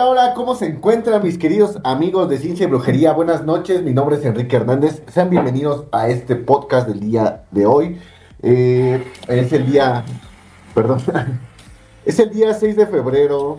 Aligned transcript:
Hola, 0.00 0.08
hola, 0.08 0.34
¿cómo 0.34 0.54
se 0.54 0.64
encuentran 0.64 1.22
mis 1.22 1.36
queridos 1.36 1.78
amigos 1.84 2.26
de 2.30 2.38
Ciencia 2.38 2.64
y 2.64 2.70
Brujería? 2.70 3.12
Buenas 3.12 3.44
noches, 3.44 3.82
mi 3.82 3.92
nombre 3.92 4.16
es 4.16 4.24
Enrique 4.24 4.56
Hernández. 4.56 5.02
Sean 5.08 5.28
bienvenidos 5.28 5.84
a 5.92 6.08
este 6.08 6.36
podcast 6.36 6.88
del 6.88 7.00
día 7.00 7.44
de 7.50 7.66
hoy. 7.66 8.00
Eh, 8.40 9.04
es 9.28 9.52
el 9.52 9.70
día, 9.70 10.02
perdón, 10.74 11.00
es 12.06 12.18
el 12.18 12.30
día 12.30 12.54
6 12.54 12.76
de 12.76 12.86
febrero 12.86 13.58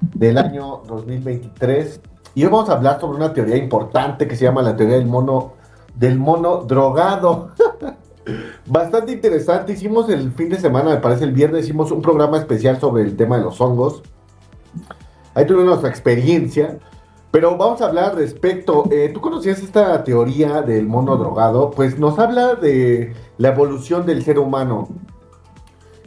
del 0.00 0.38
año 0.38 0.82
2023 0.86 2.00
y 2.36 2.44
hoy 2.44 2.50
vamos 2.50 2.70
a 2.70 2.74
hablar 2.74 3.00
sobre 3.00 3.16
una 3.16 3.32
teoría 3.32 3.56
importante 3.56 4.28
que 4.28 4.36
se 4.36 4.44
llama 4.44 4.62
la 4.62 4.76
teoría 4.76 4.94
del 4.94 5.06
mono, 5.06 5.54
del 5.96 6.20
mono 6.20 6.58
drogado. 6.58 7.50
Bastante 8.66 9.10
interesante. 9.10 9.72
Hicimos 9.72 10.08
el 10.08 10.30
fin 10.30 10.50
de 10.50 10.60
semana, 10.60 10.90
me 10.90 10.98
parece 10.98 11.24
el 11.24 11.32
viernes, 11.32 11.64
hicimos 11.64 11.90
un 11.90 12.00
programa 12.00 12.38
especial 12.38 12.78
sobre 12.78 13.02
el 13.02 13.16
tema 13.16 13.38
de 13.38 13.42
los 13.42 13.60
hongos. 13.60 14.04
Ahí 15.40 15.46
tuvimos 15.46 15.68
nuestra 15.68 15.88
experiencia. 15.88 16.78
Pero 17.30 17.56
vamos 17.56 17.80
a 17.80 17.86
hablar 17.86 18.14
respecto. 18.14 18.84
Eh, 18.90 19.10
¿Tú 19.14 19.22
conocías 19.22 19.62
esta 19.62 20.04
teoría 20.04 20.60
del 20.60 20.86
mono 20.86 21.16
drogado? 21.16 21.70
Pues 21.70 21.98
nos 21.98 22.18
habla 22.18 22.56
de 22.56 23.14
la 23.38 23.48
evolución 23.48 24.04
del 24.04 24.22
ser 24.22 24.38
humano. 24.38 24.88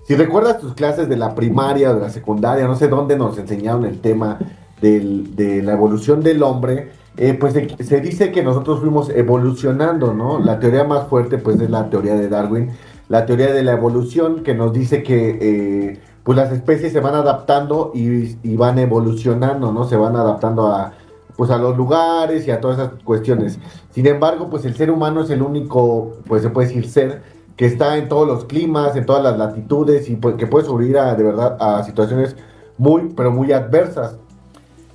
Si 0.08 0.16
recuerdas 0.16 0.60
tus 0.60 0.76
clases 0.76 1.10
de 1.10 1.18
la 1.18 1.34
primaria 1.34 1.90
o 1.90 1.96
de 1.96 2.02
la 2.02 2.10
secundaria, 2.12 2.68
no 2.68 2.76
sé 2.76 2.90
dónde 2.90 3.18
nos 3.18 3.36
enseñaron 3.40 3.86
el 3.86 4.02
tema 4.02 4.38
de 4.82 5.62
la 5.64 5.74
evolución 5.74 6.22
del 6.22 6.44
hombre, 6.44 6.92
eh, 7.18 7.34
pues 7.34 7.54
se, 7.54 8.02
dice 8.02 8.32
que 8.32 8.44
nosotros 8.44 8.82
fuimos 8.82 9.10
evolucionando, 9.10 10.14
¿no? 10.14 10.40
La 10.40 10.60
teoría 10.60 10.84
más 10.84 11.08
fuerte, 11.08 11.40
pues, 11.40 11.60
es 11.60 11.72
la 11.72 11.90
teoría 11.90 12.16
de 12.16 12.28
Darwin, 12.28 12.70
la 13.08 13.26
teoría 13.26 13.52
de 13.52 13.64
la 13.64 13.72
evolución, 13.72 14.44
que 14.44 14.54
nos 14.54 14.74
dice 14.74 15.02
que 15.02 15.40
eh, 15.42 16.00
pues 16.24 16.38
las 16.38 16.52
especies 16.52 16.94
se 16.94 17.00
van 17.00 17.16
adaptando 17.16 17.92
y, 17.94 18.56
van 18.56 18.80
evolucionando, 18.80 19.72
¿no? 19.72 19.86
Se 19.86 19.98
van 19.98 20.16
adaptando 20.16 20.68
a, 20.68 20.94
pues 21.36 21.50
a 21.52 21.58
los 21.58 21.76
lugares 21.76 22.48
y 22.48 22.52
a 22.52 22.62
todas 22.62 22.80
esas 22.80 23.04
cuestiones. 23.04 23.60
Sin 23.92 24.08
embargo, 24.08 24.50
pues 24.50 24.66
el 24.66 24.76
ser 24.76 24.90
humano 24.90 25.22
es 25.22 25.30
el 25.30 25.42
único, 25.42 26.14
pues 26.28 26.42
se 26.42 26.50
puede 26.50 26.68
decir 26.68 26.90
ser, 26.90 27.22
que 27.58 27.66
está 27.66 27.98
en 27.98 28.08
todos 28.08 28.28
los 28.28 28.46
climas, 28.46 28.96
en 28.96 29.06
todas 29.06 29.24
las 29.24 29.38
latitudes 29.38 30.10
y 30.10 30.16
pues, 30.16 30.36
que 30.36 30.48
puede 30.48 30.66
sobrevivir 30.66 30.98
a, 30.98 31.14
de 31.16 31.24
verdad 31.24 31.58
a 31.60 31.84
situaciones 31.84 32.36
muy, 32.78 33.14
pero 33.16 33.32
muy 33.32 33.52
adversas. 33.52 34.18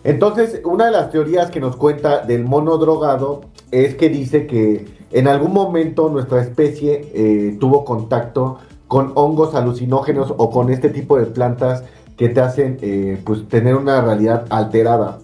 Entonces, 0.05 0.61
una 0.64 0.86
de 0.86 0.92
las 0.92 1.11
teorías 1.11 1.50
que 1.50 1.61
nos 1.61 1.77
cuenta 1.77 2.22
del 2.22 2.45
mono 2.45 2.78
drogado 2.78 3.42
es 3.70 3.95
que 3.97 4.08
dice 4.08 4.47
que 4.47 4.86
en 5.11 5.28
algún 5.28 5.52
momento 5.52 6.08
nuestra 6.08 6.41
especie 6.41 7.11
eh, 7.14 7.56
tuvo 7.61 7.84
contacto 7.84 8.58
con 8.89 9.12
hongos 9.14 9.55
alucinógenos 9.55 10.34
o 10.36 10.50
con 10.50 10.70
este 10.70 10.89
tipo 10.89 11.19
de 11.19 11.27
plantas 11.27 11.84
que 12.17 12.28
te 12.28 12.41
hacen 12.41 12.78
eh, 12.83 13.20
pues 13.25 13.47
tener 13.48 13.77
una 13.77 14.00
realidad 14.00 14.47
alterada. 14.50 15.19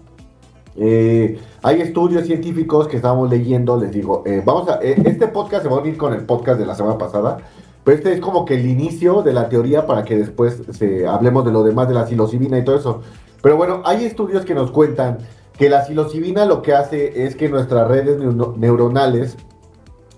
Eh, 0.77 1.39
hay 1.63 1.81
estudios 1.81 2.27
científicos 2.27 2.89
que 2.89 2.97
estábamos 2.97 3.31
leyendo, 3.31 3.77
les 3.79 3.91
digo, 3.91 4.23
eh, 4.27 4.43
vamos 4.45 4.69
a, 4.69 4.77
este 4.77 5.29
podcast 5.29 5.65
se 5.65 5.69
va 5.69 5.77
a 5.77 5.81
unir 5.81 5.97
con 5.97 6.13
el 6.13 6.25
podcast 6.25 6.59
de 6.59 6.67
la 6.67 6.75
semana 6.75 6.99
pasada, 6.99 7.39
pero 7.83 7.97
este 7.97 8.13
es 8.13 8.21
como 8.21 8.45
que 8.45 8.55
el 8.55 8.67
inicio 8.67 9.23
de 9.23 9.33
la 9.33 9.49
teoría 9.49 9.87
para 9.87 10.05
que 10.05 10.17
después 10.17 10.63
se, 10.73 11.07
hablemos 11.07 11.45
de 11.45 11.53
lo 11.53 11.63
demás 11.63 11.89
de 11.89 11.95
la 11.95 12.07
psilocibina 12.07 12.59
y 12.59 12.65
todo 12.65 12.77
eso. 12.77 13.01
Pero 13.43 13.57
bueno, 13.57 13.83
hay 13.85 14.05
estudios 14.05 14.45
que 14.45 14.55
nos 14.55 14.71
cuentan 14.71 15.19
que 15.57 15.69
la 15.69 15.85
psilocibina 15.85 16.45
lo 16.45 16.63
que 16.63 16.75
hace 16.75 17.25
es 17.27 17.37
que 17.37 17.49
nuestras 17.49 17.89
redes 17.89 18.19
neuronales 18.57 19.37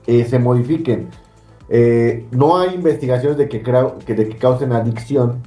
se 0.06 0.38
modifiquen. 0.38 1.08
Eh, 1.69 2.27
no 2.31 2.59
hay 2.59 2.75
investigaciones 2.75 3.39
de 3.39 3.48
que, 3.48 3.59
de 3.59 4.28
que 4.28 4.36
causen 4.36 4.72
adicción, 4.72 5.42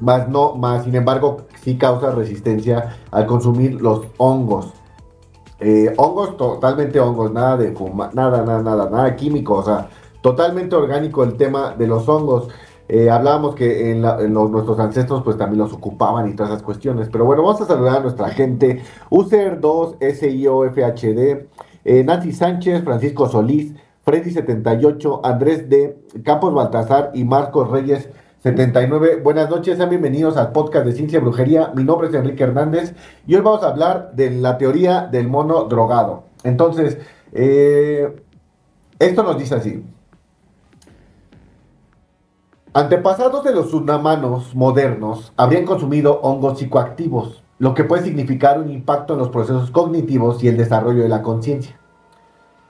más 0.00 0.28
no, 0.28 0.54
más 0.54 0.84
sin 0.84 0.94
embargo 0.94 1.42
sí 1.62 1.76
causa 1.76 2.10
resistencia 2.10 2.96
al 3.10 3.26
consumir 3.26 3.80
los 3.80 4.06
hongos. 4.16 4.72
Eh, 5.60 5.92
hongos 5.96 6.36
totalmente 6.36 6.98
hongos, 6.98 7.32
nada 7.32 7.56
de 7.56 7.72
fumar, 7.72 8.14
nada, 8.14 8.44
nada, 8.44 8.62
nada, 8.62 8.90
nada 8.90 9.16
químico, 9.16 9.54
o 9.54 9.62
sea, 9.62 9.88
totalmente 10.20 10.74
orgánico 10.74 11.22
el 11.22 11.36
tema 11.36 11.74
de 11.76 11.86
los 11.86 12.08
hongos. 12.08 12.48
Eh, 12.86 13.08
hablábamos 13.08 13.54
que 13.54 13.92
en, 13.92 14.02
nuestros 14.02 14.78
ancestros 14.78 15.22
pues 15.22 15.38
también 15.38 15.62
los 15.62 15.72
ocupaban 15.72 16.28
y 16.28 16.34
todas 16.34 16.52
esas 16.52 16.62
cuestiones. 16.62 17.08
Pero 17.10 17.24
bueno, 17.24 17.42
vamos 17.42 17.60
a 17.62 17.66
saludar 17.66 17.98
a 17.98 18.00
nuestra 18.00 18.28
gente. 18.28 18.82
User2, 19.10 19.96
SIOFHD, 20.00 22.04
Nancy 22.04 22.32
Sánchez, 22.32 22.84
Francisco 22.84 23.26
Solís, 23.26 23.72
Freddy78, 24.04 25.20
Andrés 25.24 25.68
de 25.68 25.98
Campos 26.22 26.52
Baltazar 26.52 27.10
y 27.14 27.24
Marcos 27.24 27.70
Reyes 27.70 28.10
79. 28.42 29.20
Buenas 29.22 29.48
noches, 29.48 29.78
sean 29.78 29.88
bienvenidos 29.88 30.36
al 30.36 30.52
podcast 30.52 30.84
de 30.84 30.92
Ciencia 30.92 31.18
y 31.18 31.22
Brujería. 31.22 31.72
Mi 31.74 31.84
nombre 31.84 32.08
es 32.08 32.14
Enrique 32.14 32.42
Hernández 32.42 32.94
y 33.26 33.34
hoy 33.34 33.40
vamos 33.40 33.62
a 33.62 33.68
hablar 33.68 34.12
de 34.14 34.30
la 34.30 34.58
teoría 34.58 35.06
del 35.06 35.28
mono 35.28 35.64
drogado. 35.64 36.24
Entonces, 36.42 36.98
eh, 37.32 38.14
esto 38.98 39.22
nos 39.22 39.38
dice 39.38 39.54
así. 39.54 39.82
Antepasados 42.74 43.42
de 43.44 43.54
los 43.54 43.70
sunamanos 43.70 44.54
modernos 44.54 45.32
habrían 45.38 45.64
consumido 45.64 46.20
hongos 46.20 46.58
psicoactivos, 46.58 47.42
lo 47.58 47.72
que 47.72 47.84
puede 47.84 48.02
significar 48.02 48.60
un 48.60 48.70
impacto 48.70 49.14
en 49.14 49.20
los 49.20 49.30
procesos 49.30 49.70
cognitivos 49.70 50.44
y 50.44 50.48
el 50.48 50.58
desarrollo 50.58 51.02
de 51.02 51.08
la 51.08 51.22
conciencia. 51.22 51.78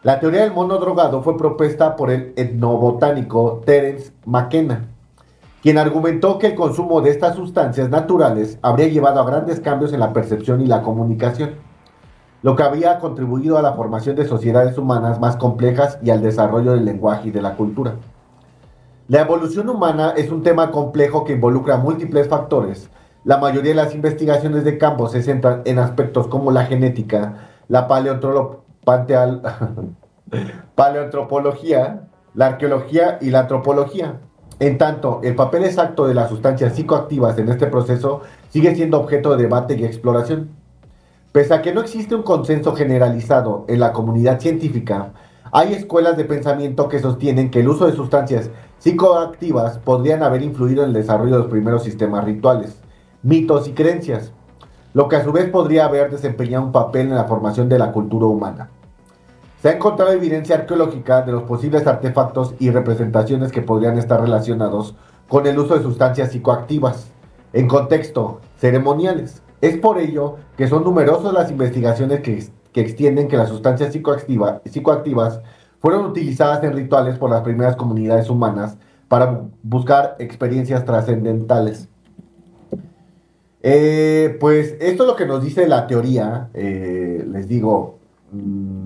La 0.04 0.20
teoría 0.20 0.42
del 0.42 0.52
mono 0.52 0.76
drogado 0.76 1.22
fue 1.22 1.38
propuesta 1.38 1.96
por 1.96 2.10
el 2.10 2.34
etnobotánico 2.36 3.62
Terence 3.64 4.12
McKenna, 4.26 4.84
quien 5.62 5.78
argumentó 5.78 6.38
que 6.38 6.48
el 6.48 6.54
consumo 6.54 7.00
de 7.00 7.08
estas 7.08 7.36
sustancias 7.36 7.88
naturales 7.88 8.58
habría 8.60 8.88
llevado 8.88 9.18
a 9.18 9.24
grandes 9.24 9.60
cambios 9.60 9.94
en 9.94 10.00
la 10.00 10.12
percepción 10.12 10.60
y 10.60 10.66
la 10.66 10.82
comunicación, 10.82 11.52
lo 12.42 12.54
que 12.54 12.64
había 12.64 12.98
contribuido 12.98 13.56
a 13.56 13.62
la 13.62 13.72
formación 13.72 14.14
de 14.14 14.28
sociedades 14.28 14.76
humanas 14.76 15.20
más 15.20 15.36
complejas 15.36 15.98
y 16.02 16.10
al 16.10 16.20
desarrollo 16.20 16.72
del 16.72 16.84
lenguaje 16.84 17.28
y 17.28 17.30
de 17.30 17.40
la 17.40 17.56
cultura. 17.56 17.94
La 19.08 19.22
evolución 19.22 19.70
humana 19.70 20.12
es 20.18 20.30
un 20.30 20.42
tema 20.42 20.70
complejo 20.70 21.24
que 21.24 21.32
involucra 21.32 21.78
múltiples 21.78 22.28
factores. 22.28 22.90
La 23.24 23.38
mayoría 23.38 23.70
de 23.70 23.82
las 23.82 23.94
investigaciones 23.94 24.64
de 24.64 24.76
campo 24.76 25.08
se 25.08 25.22
centran 25.22 25.62
en 25.64 25.78
aspectos 25.78 26.26
como 26.26 26.50
la 26.50 26.66
genética, 26.66 27.48
la 27.68 27.88
paleontología, 27.88 28.63
paleoantropología, 30.74 32.08
la 32.34 32.46
arqueología 32.46 33.18
y 33.20 33.30
la 33.30 33.40
antropología. 33.40 34.20
En 34.60 34.78
tanto, 34.78 35.20
el 35.22 35.34
papel 35.34 35.64
exacto 35.64 36.06
de 36.06 36.14
las 36.14 36.28
sustancias 36.28 36.74
psicoactivas 36.74 37.38
en 37.38 37.48
este 37.48 37.66
proceso 37.66 38.22
sigue 38.50 38.74
siendo 38.74 39.00
objeto 39.00 39.36
de 39.36 39.42
debate 39.42 39.74
y 39.74 39.84
exploración. 39.84 40.50
Pese 41.32 41.54
a 41.54 41.62
que 41.62 41.74
no 41.74 41.80
existe 41.80 42.14
un 42.14 42.22
consenso 42.22 42.74
generalizado 42.74 43.64
en 43.68 43.80
la 43.80 43.92
comunidad 43.92 44.38
científica, 44.38 45.12
hay 45.50 45.72
escuelas 45.72 46.16
de 46.16 46.24
pensamiento 46.24 46.88
que 46.88 47.00
sostienen 47.00 47.50
que 47.50 47.60
el 47.60 47.68
uso 47.68 47.86
de 47.86 47.92
sustancias 47.92 48.50
psicoactivas 48.78 49.78
podrían 49.78 50.22
haber 50.22 50.42
influido 50.42 50.82
en 50.82 50.90
el 50.90 50.94
desarrollo 50.94 51.32
de 51.32 51.38
los 51.38 51.50
primeros 51.50 51.82
sistemas 51.82 52.24
rituales, 52.24 52.80
mitos 53.22 53.66
y 53.66 53.72
creencias 53.72 54.32
lo 54.94 55.08
que 55.08 55.16
a 55.16 55.24
su 55.24 55.32
vez 55.32 55.50
podría 55.50 55.86
haber 55.86 56.10
desempeñado 56.10 56.64
un 56.64 56.72
papel 56.72 57.08
en 57.08 57.16
la 57.16 57.24
formación 57.24 57.68
de 57.68 57.78
la 57.78 57.90
cultura 57.90 58.26
humana. 58.26 58.70
Se 59.64 59.70
ha 59.70 59.76
encontrado 59.76 60.12
evidencia 60.12 60.56
arqueológica 60.56 61.22
de 61.22 61.32
los 61.32 61.44
posibles 61.44 61.86
artefactos 61.86 62.54
y 62.58 62.68
representaciones 62.68 63.50
que 63.50 63.62
podrían 63.62 63.96
estar 63.96 64.20
relacionados 64.20 64.94
con 65.26 65.46
el 65.46 65.58
uso 65.58 65.74
de 65.74 65.82
sustancias 65.82 66.32
psicoactivas, 66.32 67.10
en 67.54 67.66
contexto 67.66 68.42
ceremoniales. 68.58 69.40
Es 69.62 69.78
por 69.78 69.98
ello 69.98 70.36
que 70.58 70.68
son 70.68 70.84
numerosas 70.84 71.32
las 71.32 71.50
investigaciones 71.50 72.20
que, 72.20 72.44
extienden 72.74 73.26
que 73.26 73.38
las 73.38 73.48
sustancias 73.48 73.90
psicoactivas 73.94 75.40
fueron 75.78 76.04
utilizadas 76.04 76.62
en 76.62 76.74
rituales 76.74 77.16
por 77.16 77.30
las 77.30 77.40
primeras 77.40 77.74
comunidades 77.74 78.28
humanas 78.28 78.76
para 79.08 79.44
buscar 79.62 80.16
experiencias 80.18 80.84
trascendentales. 80.84 81.88
Eh, 83.62 84.36
pues 84.38 84.76
esto 84.78 85.04
es 85.04 85.08
lo 85.08 85.16
que 85.16 85.24
nos 85.24 85.42
dice 85.42 85.66
la 85.66 85.86
teoría, 85.86 86.50
eh, 86.52 87.26
les 87.26 87.48
digo, 87.48 87.96
mm, 88.30 88.83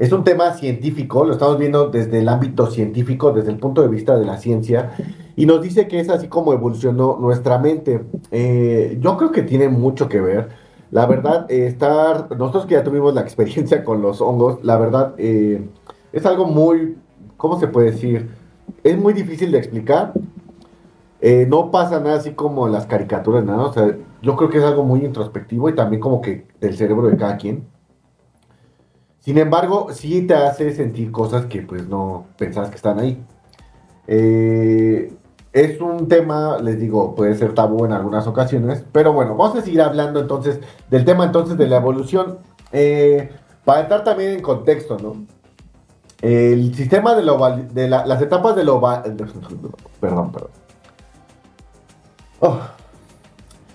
es 0.00 0.12
un 0.12 0.24
tema 0.24 0.54
científico, 0.54 1.26
lo 1.26 1.32
estamos 1.32 1.58
viendo 1.58 1.90
desde 1.90 2.20
el 2.20 2.28
ámbito 2.30 2.70
científico, 2.70 3.32
desde 3.32 3.50
el 3.50 3.58
punto 3.58 3.82
de 3.82 3.88
vista 3.88 4.18
de 4.18 4.24
la 4.24 4.38
ciencia, 4.38 4.92
y 5.36 5.44
nos 5.44 5.60
dice 5.60 5.88
que 5.88 6.00
es 6.00 6.08
así 6.08 6.26
como 6.26 6.54
evolucionó 6.54 7.18
nuestra 7.20 7.58
mente. 7.58 8.02
Eh, 8.30 8.96
yo 8.98 9.18
creo 9.18 9.30
que 9.30 9.42
tiene 9.42 9.68
mucho 9.68 10.08
que 10.08 10.22
ver. 10.22 10.48
La 10.90 11.04
verdad, 11.04 11.44
estar, 11.50 12.34
nosotros 12.36 12.64
que 12.64 12.76
ya 12.76 12.82
tuvimos 12.82 13.12
la 13.12 13.20
experiencia 13.20 13.84
con 13.84 14.00
los 14.00 14.22
hongos, 14.22 14.64
la 14.64 14.78
verdad, 14.78 15.14
es 15.18 16.26
algo 16.26 16.46
muy, 16.46 16.96
¿cómo 17.36 17.60
se 17.60 17.68
puede 17.68 17.90
decir? 17.90 18.30
Es 18.82 18.98
muy 18.98 19.12
difícil 19.12 19.52
de 19.52 19.58
explicar, 19.58 20.14
eh, 21.20 21.46
no 21.46 21.70
pasa 21.70 22.00
nada 22.00 22.16
así 22.16 22.30
como 22.30 22.68
las 22.68 22.86
caricaturas, 22.86 23.44
nada. 23.44 23.66
O 23.66 23.72
sea, 23.74 23.94
yo 24.22 24.36
creo 24.36 24.48
que 24.48 24.56
es 24.56 24.64
algo 24.64 24.82
muy 24.82 25.04
introspectivo 25.04 25.68
y 25.68 25.74
también 25.74 26.00
como 26.00 26.22
que 26.22 26.46
del 26.58 26.74
cerebro 26.74 27.08
de 27.08 27.18
cada 27.18 27.36
quien. 27.36 27.66
Sin 29.20 29.38
embargo, 29.38 29.88
sí 29.92 30.22
te 30.22 30.34
hace 30.34 30.74
sentir 30.74 31.12
cosas 31.12 31.46
que 31.46 31.62
pues 31.62 31.86
no 31.86 32.26
pensabas 32.36 32.70
que 32.70 32.76
están 32.76 32.98
ahí. 32.98 33.22
Eh, 34.06 35.12
es 35.52 35.80
un 35.80 36.08
tema, 36.08 36.58
les 36.58 36.78
digo, 36.78 37.14
puede 37.14 37.34
ser 37.34 37.54
tabú 37.54 37.84
en 37.84 37.92
algunas 37.92 38.26
ocasiones, 38.26 38.84
pero 38.92 39.12
bueno, 39.12 39.36
vamos 39.36 39.58
a 39.58 39.62
seguir 39.62 39.82
hablando 39.82 40.20
entonces 40.20 40.60
del 40.88 41.04
tema 41.04 41.24
entonces 41.24 41.58
de 41.58 41.66
la 41.66 41.76
evolución. 41.76 42.38
Eh, 42.72 43.30
para 43.64 43.82
entrar 43.82 44.04
también 44.04 44.30
en 44.30 44.42
contexto, 44.42 44.96
¿no? 44.98 45.26
El 46.22 46.74
sistema 46.74 47.14
de, 47.14 47.22
lo, 47.22 47.38
de 47.56 47.88
las 47.88 48.20
etapas 48.22 48.54
de 48.56 48.64
lo... 48.64 48.80
Perdón, 50.00 50.32
perdón. 50.32 50.50
Oh. 52.40 52.58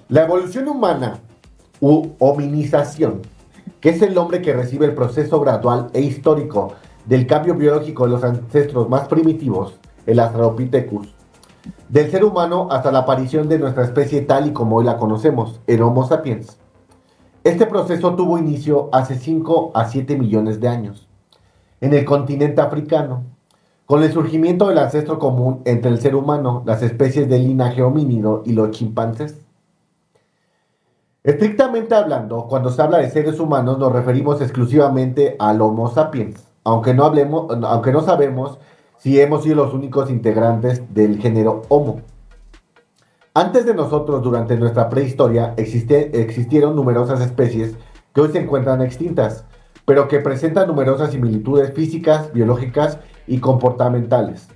La 0.10 0.24
evolución 0.24 0.68
humana 0.68 1.20
u 1.80 2.10
hominización, 2.20 3.22
que 3.86 3.92
es 3.92 4.02
el 4.02 4.18
hombre 4.18 4.42
que 4.42 4.52
recibe 4.52 4.88
el 4.88 4.96
proceso 4.96 5.40
gradual 5.40 5.92
e 5.94 6.02
histórico 6.02 6.74
del 7.06 7.28
cambio 7.28 7.54
biológico 7.54 8.06
de 8.06 8.14
los 8.14 8.24
ancestros 8.24 8.90
más 8.90 9.08
primitivos, 9.08 9.78
el 10.08 10.20
Australopithecus, 10.20 11.14
del 11.88 12.10
ser 12.10 12.26
humano 12.26 12.68
hasta 12.72 12.92
la 12.92 13.02
aparición 13.02 13.48
de 13.48 13.60
nuestra 13.60 13.84
especie 13.84 14.22
tal 14.22 14.48
y 14.48 14.54
como 14.54 14.78
hoy 14.78 14.86
la 14.86 14.98
conocemos, 14.98 15.62
el 15.68 15.84
Homo 15.84 16.04
sapiens. 16.08 16.58
Este 17.44 17.68
proceso 17.68 18.16
tuvo 18.16 18.40
inicio 18.40 18.90
hace 18.92 19.20
5 19.20 19.74
a 19.76 19.86
7 19.88 20.18
millones 20.18 20.60
de 20.60 20.68
años, 20.68 21.08
en 21.80 21.94
el 21.94 22.06
continente 22.06 22.62
africano, 22.62 23.22
con 23.86 24.02
el 24.02 24.12
surgimiento 24.12 24.68
del 24.68 24.80
ancestro 24.80 25.20
común 25.20 25.62
entre 25.66 25.92
el 25.92 26.02
ser 26.02 26.16
humano, 26.16 26.64
las 26.66 26.82
especies 26.82 27.30
del 27.30 27.44
linaje 27.44 27.84
homínido 27.84 28.42
y 28.48 28.54
los 28.54 28.72
chimpancés. 28.72 29.45
Estrictamente 31.26 31.96
hablando, 31.96 32.46
cuando 32.46 32.70
se 32.70 32.80
habla 32.84 33.00
de 33.00 33.10
seres 33.10 33.40
humanos 33.40 33.80
nos 33.80 33.92
referimos 33.92 34.42
exclusivamente 34.42 35.36
al 35.40 35.60
Homo 35.60 35.90
sapiens, 35.90 36.46
aunque 36.64 36.94
no, 36.94 37.04
hablemos, 37.04 37.48
aunque 37.64 37.92
no 37.92 38.02
sabemos 38.02 38.60
si 38.98 39.20
hemos 39.20 39.42
sido 39.42 39.56
los 39.56 39.74
únicos 39.74 40.12
integrantes 40.12 40.94
del 40.94 41.18
género 41.20 41.64
Homo. 41.70 42.02
Antes 43.34 43.66
de 43.66 43.74
nosotros, 43.74 44.22
durante 44.22 44.56
nuestra 44.56 44.88
prehistoria, 44.88 45.56
existieron 45.58 46.76
numerosas 46.76 47.20
especies 47.22 47.76
que 48.14 48.22
hoy 48.22 48.32
se 48.32 48.38
encuentran 48.38 48.84
extintas, 48.84 49.46
pero 49.84 50.08
que 50.08 50.20
presentan 50.20 50.68
numerosas 50.68 51.10
similitudes 51.10 51.74
físicas, 51.74 52.32
biológicas 52.34 53.00
y 53.26 53.40
comportamentales. 53.40 54.48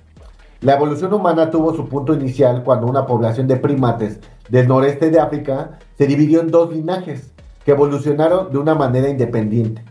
La 0.60 0.76
evolución 0.76 1.12
humana 1.14 1.50
tuvo 1.50 1.74
su 1.74 1.88
punto 1.88 2.14
inicial 2.14 2.62
cuando 2.62 2.86
una 2.86 3.06
población 3.06 3.48
de 3.48 3.56
primates 3.56 4.20
del 4.50 4.68
noreste 4.68 5.10
de 5.10 5.20
África 5.20 5.78
se 5.96 6.06
dividió 6.06 6.40
en 6.40 6.50
dos 6.50 6.72
linajes 6.72 7.32
que 7.64 7.70
evolucionaron 7.70 8.50
de 8.50 8.58
una 8.58 8.74
manera 8.74 9.08
independiente. 9.08 9.84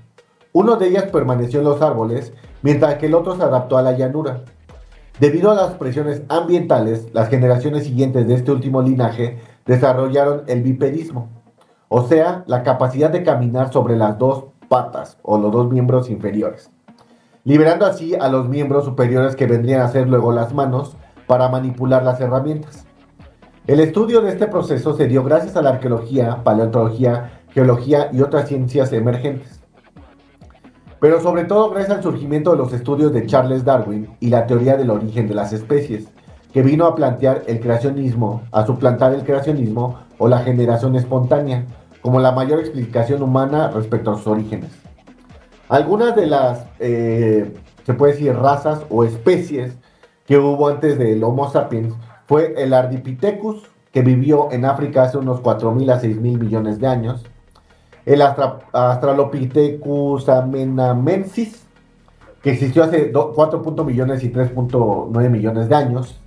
Uno 0.52 0.76
de 0.76 0.88
ellas 0.88 1.06
permaneció 1.06 1.60
en 1.60 1.66
los 1.66 1.82
árboles 1.82 2.34
mientras 2.62 2.96
que 2.96 3.06
el 3.06 3.16
otro 3.16 3.36
se 3.36 3.44
adaptó 3.44 3.78
a 3.78 3.82
la 3.82 3.94
llanura. 3.94 4.42
Debido 5.20 5.52
a 5.52 5.56
las 5.56 5.74
presiones 5.74 6.24
ambientales, 6.30 7.08
las 7.14 7.30
generaciones 7.30 7.84
siguientes 7.84 8.28
de 8.28 8.36
este 8.36 8.52
último 8.52 8.82
linaje 8.82 9.38
desarrollaron 9.66 10.44
el 10.48 10.64
bipedismo, 10.64 11.30
o 11.88 12.08
sea, 12.08 12.44
la 12.48 12.64
capacidad 12.64 13.10
de 13.10 13.24
caminar 13.24 13.72
sobre 13.72 13.96
las 13.98 14.18
dos 14.18 14.46
patas 14.68 15.18
o 15.22 15.38
los 15.38 15.52
dos 15.52 15.70
miembros 15.70 16.10
inferiores, 16.10 16.72
liberando 17.44 17.86
así 17.86 18.16
a 18.16 18.30
los 18.30 18.48
miembros 18.48 18.86
superiores 18.86 19.36
que 19.36 19.48
vendrían 19.48 19.82
a 19.82 19.90
ser 19.90 20.08
luego 20.08 20.32
las 20.32 20.54
manos 20.54 20.96
para 21.28 21.50
manipular 21.50 22.04
las 22.04 22.20
herramientas. 22.22 22.86
El 23.70 23.80
estudio 23.80 24.22
de 24.22 24.32
este 24.32 24.48
proceso 24.48 24.98
se 24.98 25.08
dio 25.08 25.24
gracias 25.24 25.56
a 25.56 25.62
la 25.62 25.70
arqueología, 25.70 26.44
paleontología, 26.44 27.44
geología 27.54 28.10
y 28.12 28.22
otras 28.22 28.48
ciencias 28.48 28.92
emergentes 28.94 29.60
pero 31.00 31.22
sobre 31.22 31.46
todo 31.46 31.70
gracias 31.70 31.98
al 31.98 32.04
surgimiento 32.04 32.52
de 32.52 32.58
los 32.58 32.74
estudios 32.74 33.14
de 33.14 33.26
Charles 33.26 33.64
Darwin 33.64 34.10
y 34.20 34.30
la 34.30 34.46
teoría 34.46 34.76
del 34.76 34.90
origen 34.90 35.28
de 35.28 35.34
las 35.34 35.54
especies, 35.54 36.10
que 36.52 36.62
vino 36.62 36.86
a 36.86 36.96
plantear 36.96 37.44
el 37.48 37.60
creacionismo, 37.60 38.44
a 38.52 38.66
suplantar 38.66 39.14
el 39.14 39.24
creacionismo 39.24 40.00
o 40.18 40.28
la 40.28 40.40
generación 40.40 40.96
espontánea, 40.96 41.66
como 42.02 42.20
la 42.20 42.32
mayor 42.32 42.60
explicación 42.60 43.22
humana 43.22 43.72
respecto 43.72 44.12
a 44.12 44.18
sus 44.18 44.28
orígenes. 44.28 44.72
Algunas 45.70 46.16
de 46.16 46.26
las, 46.26 46.66
eh, 46.80 47.54
se 47.86 47.94
puede 47.94 48.14
decir, 48.14 48.36
razas 48.36 48.82
o 48.90 49.04
especies 49.04 49.78
que 50.26 50.38
hubo 50.38 50.68
antes 50.68 50.98
del 50.98 51.24
Homo 51.24 51.50
sapiens 51.50 51.94
fue 52.30 52.54
el 52.58 52.74
Ardipithecus, 52.76 53.64
que 53.92 54.04
vivió 54.04 54.52
en 54.52 54.64
África 54.64 55.02
hace 55.02 55.18
unos 55.18 55.42
4.000 55.42 55.92
a 55.92 56.00
6.000 56.00 56.38
millones 56.38 56.80
de 56.80 56.86
años, 56.86 57.26
el 58.06 58.22
Australopithecus 58.22 60.30
amenamensis, 60.30 61.66
que 62.44 62.52
existió 62.52 62.84
hace 62.84 63.12
4. 63.12 63.84
millones 63.84 64.24
y 64.24 64.32
3.9 64.32 65.30
millones 65.32 65.70
de 65.70 65.76
años. 65.76 66.22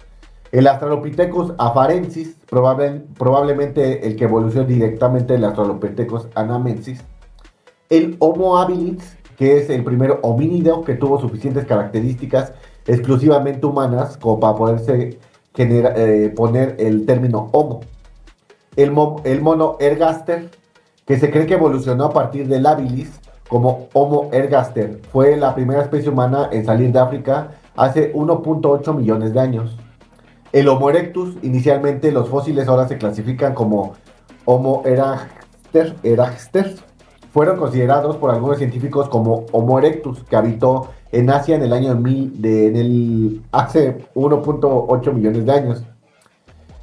El 0.50 0.66
Australopithecus 0.66 1.52
afarensis, 1.56 2.36
probablemente 2.48 4.04
el 4.04 4.16
que 4.16 4.24
evolucionó 4.24 4.66
directamente 4.66 5.34
del 5.34 5.44
Australopithecus 5.44 6.26
anamensis. 6.34 7.00
El 7.90 8.16
Homo 8.18 8.58
habilis, 8.58 9.16
que 9.36 9.58
es 9.58 9.70
el 9.70 9.84
primer 9.84 10.18
homínido 10.22 10.82
que 10.82 10.94
tuvo 10.94 11.20
suficientes 11.20 11.64
características 11.64 12.54
exclusivamente 12.88 13.64
humanas 13.64 14.16
como 14.16 14.40
para 14.40 14.56
poderse 14.56 15.20
eh, 15.56 16.32
poner 16.34 16.76
el 16.78 17.06
término 17.06 17.48
Homo. 17.52 17.80
El, 18.76 18.94
el 19.24 19.42
mono 19.42 19.76
ergaster, 19.80 20.50
que 21.06 21.18
se 21.18 21.30
cree 21.30 21.46
que 21.46 21.54
evolucionó 21.54 22.06
a 22.06 22.12
partir 22.12 22.48
del 22.48 22.66
habilis 22.66 23.20
como 23.48 23.88
Homo 23.92 24.30
ergaster. 24.32 25.00
Fue 25.12 25.36
la 25.36 25.54
primera 25.54 25.82
especie 25.82 26.08
humana 26.08 26.48
en 26.52 26.64
salir 26.64 26.90
de 26.90 26.98
África 26.98 27.50
hace 27.76 28.12
1.8 28.14 28.96
millones 28.96 29.34
de 29.34 29.40
años. 29.40 29.76
El 30.52 30.68
Homo 30.68 30.90
erectus, 30.90 31.36
inicialmente 31.42 32.12
los 32.12 32.28
fósiles 32.28 32.68
ahora 32.68 32.88
se 32.88 32.98
clasifican 32.98 33.54
como 33.54 33.94
Homo 34.44 34.82
ergaster, 34.84 35.96
fueron 37.32 37.56
considerados 37.56 38.16
por 38.18 38.30
algunos 38.30 38.58
científicos 38.58 39.08
como 39.08 39.46
Homo 39.52 39.78
erectus, 39.78 40.22
que 40.24 40.36
habitó 40.36 40.90
en 41.10 41.30
Asia 41.30 41.56
en 41.56 41.62
el 41.62 41.72
año 41.72 41.94
1000 41.94 42.42
de, 42.42 42.66
en 42.66 42.76
el, 42.76 43.40
hace 43.50 44.04
1.8 44.14 45.12
millones 45.14 45.46
de 45.46 45.52
años. 45.52 45.82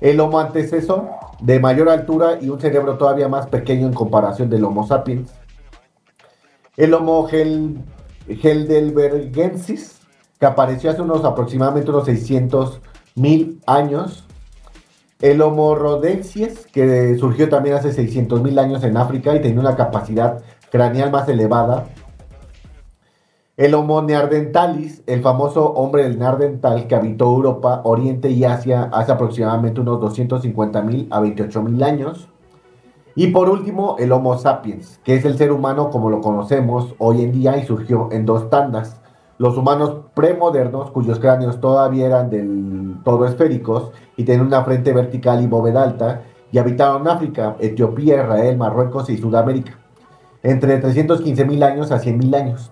El 0.01 0.19
Homo 0.19 0.39
antecesor 0.39 1.07
de 1.39 1.59
mayor 1.59 1.89
altura 1.89 2.39
y 2.41 2.49
un 2.49 2.59
cerebro 2.59 2.97
todavía 2.97 3.27
más 3.27 3.45
pequeño 3.45 3.85
en 3.85 3.93
comparación 3.93 4.49
del 4.49 4.65
Homo 4.65 4.87
sapiens. 4.87 5.31
El 6.75 6.95
Homo 6.95 7.27
heidelbergensis, 7.29 9.99
que 10.39 10.47
apareció 10.47 10.89
hace 10.89 11.03
unos 11.03 11.23
aproximadamente 11.25 11.91
unos 11.91 12.05
600 12.05 12.81
mil 13.13 13.61
años. 13.67 14.25
El 15.21 15.41
Homo 15.41 15.75
rhodensis, 15.75 16.65
que 16.71 17.17
surgió 17.17 17.49
también 17.49 17.75
hace 17.75 17.91
600 17.91 18.41
mil 18.41 18.57
años 18.57 18.81
en 18.85 18.95
África 18.95 19.35
y 19.35 19.41
tenía 19.41 19.59
una 19.59 19.75
capacidad 19.75 20.41
craneal 20.71 21.11
más 21.11 21.27
elevada. 21.27 21.87
El 23.57 23.73
Homo 23.73 24.01
neanderthalis, 24.01 25.03
el 25.07 25.21
famoso 25.21 25.73
hombre 25.73 26.03
del 26.03 26.17
neandertal 26.17 26.87
que 26.87 26.95
habitó 26.95 27.25
Europa, 27.25 27.81
Oriente 27.83 28.29
y 28.29 28.45
Asia 28.45 28.89
hace 28.93 29.11
aproximadamente 29.11 29.81
unos 29.81 29.99
250 29.99 30.81
mil 30.83 31.07
a 31.11 31.19
28 31.19 31.63
mil 31.63 31.83
años. 31.83 32.29
Y 33.13 33.27
por 33.27 33.49
último, 33.49 33.97
el 33.99 34.13
Homo 34.13 34.37
sapiens, 34.37 35.01
que 35.03 35.15
es 35.15 35.25
el 35.25 35.37
ser 35.37 35.51
humano 35.51 35.89
como 35.89 36.09
lo 36.09 36.21
conocemos 36.21 36.95
hoy 36.97 37.23
en 37.23 37.33
día 37.33 37.57
y 37.57 37.65
surgió 37.65 38.07
en 38.13 38.25
dos 38.25 38.49
tandas. 38.49 38.98
Los 39.39 39.55
humanos 39.55 40.01
premodernos, 40.13 40.91
cuyos 40.91 41.17
cráneos 41.17 41.61
todavía 41.61 42.07
eran 42.07 42.29
del 42.29 42.97
todo 43.05 43.25
esféricos 43.25 43.89
y 44.17 44.25
tenían 44.25 44.45
una 44.45 44.65
frente 44.65 44.91
vertical 44.91 45.41
y 45.41 45.47
bóveda 45.47 45.81
alta, 45.81 46.23
y 46.51 46.57
habitaron 46.57 47.07
África, 47.07 47.55
Etiopía, 47.61 48.21
Israel, 48.21 48.57
Marruecos 48.57 49.09
y 49.09 49.17
Sudamérica, 49.17 49.79
entre 50.43 50.77
315 50.79 51.45
mil 51.45 51.63
años 51.63 51.89
a 51.93 51.99
100 51.99 52.17
mil 52.17 52.35
años. 52.35 52.69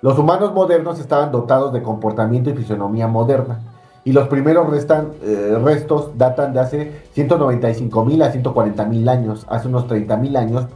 Los 0.00 0.18
humanos 0.18 0.54
modernos 0.54 0.98
estaban 1.00 1.32
dotados 1.32 1.74
de 1.74 1.82
comportamiento 1.82 2.48
y 2.48 2.54
fisonomía 2.54 3.06
moderna, 3.08 3.60
y 4.02 4.12
los 4.12 4.26
primeros 4.28 4.66
eh, 4.72 5.58
restos 5.62 6.16
datan 6.16 6.54
de 6.54 6.60
hace 6.60 7.02
195 7.12 8.04
mil 8.06 8.22
a 8.22 8.32
140 8.32 8.86
mil 8.86 9.06
años. 9.06 9.44
Hace 9.50 9.68
unos 9.68 9.86
30 9.86 10.16
mil 10.16 10.34
años, 10.38 10.66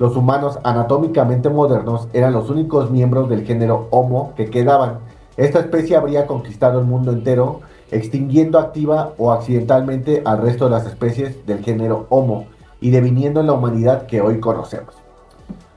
los 0.00 0.16
humanos 0.16 0.58
anatómicamente 0.64 1.50
modernos 1.50 2.08
eran 2.14 2.32
los 2.32 2.48
únicos 2.48 2.90
miembros 2.90 3.28
del 3.28 3.44
género 3.44 3.86
Homo 3.90 4.32
que 4.34 4.48
quedaban. 4.48 5.00
Esta 5.36 5.60
especie 5.60 5.94
habría 5.94 6.26
conquistado 6.26 6.80
el 6.80 6.86
mundo 6.86 7.12
entero, 7.12 7.60
extinguiendo 7.90 8.58
activa 8.58 9.12
o 9.18 9.30
accidentalmente 9.30 10.22
al 10.24 10.40
resto 10.40 10.64
de 10.64 10.70
las 10.70 10.86
especies 10.86 11.44
del 11.44 11.62
género 11.62 12.06
Homo 12.08 12.46
y 12.80 12.88
deviniendo 12.88 13.40
en 13.40 13.48
la 13.48 13.52
humanidad 13.52 14.06
que 14.06 14.22
hoy 14.22 14.40
conocemos. 14.40 14.94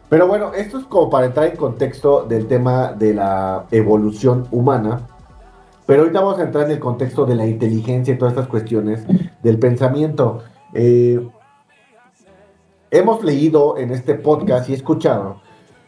Pero 0.07 0.25
bueno, 0.25 0.53
esto 0.53 0.77
es 0.77 0.85
como 0.85 1.09
para 1.09 1.25
entrar 1.25 1.47
en 1.47 1.57
contexto 1.57 2.23
del 2.23 2.47
tema 2.47 2.93
de 2.93 3.15
la 3.15 3.65
evolución 3.71 4.47
humana. 4.51 5.01
Pero 5.85 6.03
ahorita 6.03 6.21
vamos 6.21 6.39
a 6.39 6.43
entrar 6.43 6.63
en 6.63 6.71
el 6.71 6.79
contexto 6.79 7.25
de 7.25 7.35
la 7.35 7.45
inteligencia 7.45 8.13
y 8.13 8.17
todas 8.17 8.35
estas 8.35 8.47
cuestiones 8.47 9.05
del 9.43 9.59
pensamiento. 9.59 10.43
Eh, 10.73 11.19
hemos 12.93 13.23
leído 13.23 13.75
en 13.79 13.89
este 13.89 14.13
podcast 14.13 14.69
y 14.69 14.73
escuchado 14.73 15.41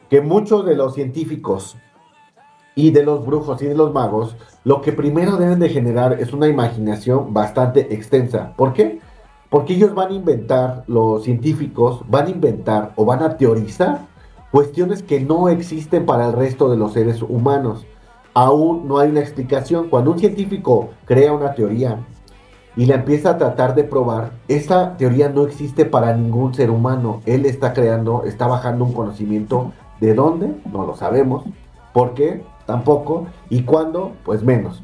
que 0.10 0.22
muchos 0.22 0.66
de 0.66 0.76
los 0.76 0.96
científicos 0.96 1.78
y 2.74 2.90
de 2.90 3.04
los 3.04 3.24
brujos 3.24 3.62
y 3.62 3.68
de 3.68 3.76
los 3.76 3.94
magos, 3.94 4.36
lo 4.64 4.82
que 4.82 4.92
primero 4.92 5.38
deben 5.38 5.60
de 5.60 5.70
generar 5.70 6.20
es 6.20 6.34
una 6.34 6.48
imaginación 6.48 7.32
bastante 7.32 7.94
extensa. 7.94 8.54
¿Por 8.58 8.74
qué? 8.74 9.00
Porque 9.52 9.76
ellos 9.76 9.94
van 9.94 10.10
a 10.10 10.16
inventar, 10.16 10.84
los 10.88 11.24
científicos 11.24 12.02
van 12.10 12.26
a 12.26 12.32
inventar 12.32 12.94
o 12.96 13.06
van 13.06 13.22
a 13.22 13.38
teorizar 13.38 14.08
cuestiones 14.50 15.04
que 15.04 15.20
no 15.20 15.48
existen 15.48 16.08
para 16.08 16.26
el 16.26 16.34
resto 16.34 16.72
de 16.72 16.78
los 16.78 16.94
seres 16.94 17.22
humanos. 17.22 17.86
Aún 18.34 18.88
no 18.88 18.98
hay 18.98 19.12
una 19.12 19.20
explicación. 19.20 19.90
Cuando 19.90 20.12
un 20.12 20.18
científico 20.18 20.90
crea 21.06 21.34
una 21.34 21.54
teoría 21.54 22.04
y 22.76 22.86
la 22.86 22.96
empieza 22.96 23.32
a 23.32 23.38
tratar 23.38 23.76
de 23.76 23.84
probar, 23.84 24.32
esa 24.48 24.98
teoría 24.98 25.30
no 25.30 25.44
existe 25.44 25.86
para 25.86 26.16
ningún 26.16 26.54
ser 26.54 26.70
humano. 26.70 27.22
Él 27.26 27.46
está 27.46 27.74
creando, 27.74 28.24
está 28.26 28.48
bajando 28.48 28.86
un 28.86 28.94
conocimiento. 28.94 29.72
¿De 30.00 30.14
dónde? 30.14 30.54
No 30.72 30.86
lo 30.86 30.96
sabemos. 30.96 31.46
¿Por 31.94 32.14
qué? 32.14 32.44
Tampoco. 32.66 33.28
¿Y 33.50 33.64
cuándo? 33.64 34.12
Pues 34.26 34.44
menos. 34.44 34.84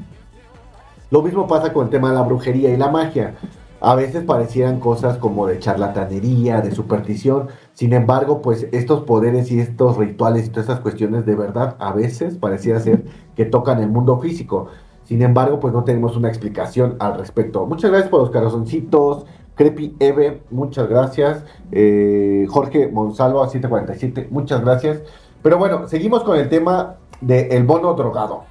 Lo 1.10 1.21
mismo 1.21 1.48
pasa 1.48 1.74
con 1.74 1.86
el 1.86 1.89
tema 1.89 2.10
de 2.10 2.15
la 2.15 2.21
brujería 2.21 2.69
y 2.69 2.77
la 2.77 2.89
magia. 2.89 3.36
A 3.81 3.95
veces 3.95 4.24
parecieran 4.24 4.79
cosas 4.79 5.17
como 5.17 5.48
de 5.48 5.60
charlatanería, 5.60 6.62
de 6.62 6.71
superstición. 6.71 7.48
Sin 7.74 7.91
embargo, 7.93 8.41
pues 8.41 8.67
estos 8.71 9.01
poderes 9.01 9.51
y 9.51 9.60
estos 9.60 9.98
rituales 9.98 10.45
y 10.45 10.50
todas 10.50 10.69
esas 10.69 10.79
cuestiones 10.79 11.25
de 11.25 11.36
verdad 11.36 11.75
a 11.79 11.91
veces 11.91 12.38
pareciera 12.38 12.79
ser 12.79 13.03
que 13.36 13.43
tocan 13.43 13.81
el 13.81 13.89
mundo 13.89 14.19
físico. 14.19 14.67
Sin 15.12 15.22
embargo, 15.24 15.60
pues 15.60 15.74
no 15.74 15.84
tenemos 15.84 16.15
una 16.15 16.30
explicación 16.30 16.96
al 16.98 17.18
respecto. 17.18 17.65
Muchas 17.65 17.91
gracias 17.91 18.10
por 18.10 18.22
los 18.22 18.30
corazoncitos. 18.30 19.25
Creepy 19.56 19.98
Eve, 20.00 20.41
muchas 20.51 20.88
gracias. 20.88 21.44
Eh, 21.70 22.48
Jorge 22.50 22.88
Monsalvo 22.88 23.44
a 23.44 23.50
747, 23.50 24.30
muchas 24.32 24.62
gracias. 24.62 25.01
Pero 25.44 25.58
bueno, 25.58 25.86
seguimos 25.89 26.24
con 26.24 26.39
el 26.39 26.48
tema 26.48 26.96
del 27.20 27.65
mono 27.65 27.94
drogado. 27.94 28.44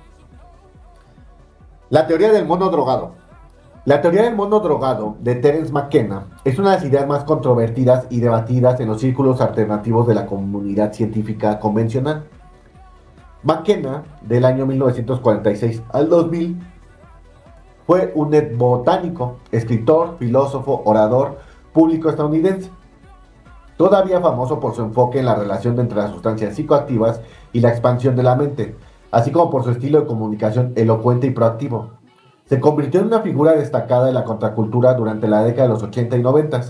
La 1.88 2.06
teoría 2.06 2.30
del 2.30 2.44
mono 2.44 2.68
drogado. 2.68 3.12
La 3.86 4.02
teoría 4.02 4.24
del 4.24 4.36
mono 4.36 4.60
drogado 4.60 5.16
de 5.20 5.36
Terence 5.36 5.72
McKenna 5.72 6.26
es 6.44 6.58
una 6.58 6.72
de 6.72 6.76
las 6.76 6.84
ideas 6.84 7.06
más 7.06 7.24
controvertidas 7.24 8.06
y 8.10 8.20
debatidas 8.20 8.78
en 8.80 8.88
los 8.88 9.00
círculos 9.00 9.40
alternativos 9.40 10.06
de 10.06 10.14
la 10.14 10.26
comunidad 10.26 10.92
científica 10.92 11.58
convencional. 11.58 12.26
McKenna, 13.42 14.04
del 14.22 14.44
año 14.44 14.66
1946 14.66 15.82
al 15.92 16.08
2000, 16.08 16.60
fue 17.86 18.12
un 18.14 18.30
botánico, 18.56 19.38
escritor, 19.50 20.16
filósofo, 20.18 20.82
orador 20.84 21.38
público 21.72 22.10
estadounidense, 22.10 22.70
todavía 23.76 24.20
famoso 24.20 24.60
por 24.60 24.74
su 24.74 24.82
enfoque 24.82 25.20
en 25.20 25.24
la 25.24 25.34
relación 25.34 25.80
entre 25.80 25.98
las 25.98 26.10
sustancias 26.10 26.54
psicoactivas 26.54 27.22
y 27.52 27.60
la 27.60 27.70
expansión 27.70 28.14
de 28.14 28.22
la 28.22 28.36
mente, 28.36 28.76
así 29.10 29.32
como 29.32 29.50
por 29.50 29.64
su 29.64 29.70
estilo 29.70 30.00
de 30.00 30.06
comunicación 30.06 30.72
elocuente 30.76 31.26
y 31.26 31.30
proactivo. 31.30 31.92
Se 32.44 32.60
convirtió 32.60 33.00
en 33.00 33.06
una 33.06 33.22
figura 33.22 33.52
destacada 33.52 34.06
de 34.06 34.12
la 34.12 34.24
contracultura 34.24 34.94
durante 34.94 35.28
la 35.28 35.42
década 35.42 35.68
de 35.68 35.74
los 35.74 35.82
80 35.82 36.16
y 36.16 36.22
90, 36.22 36.60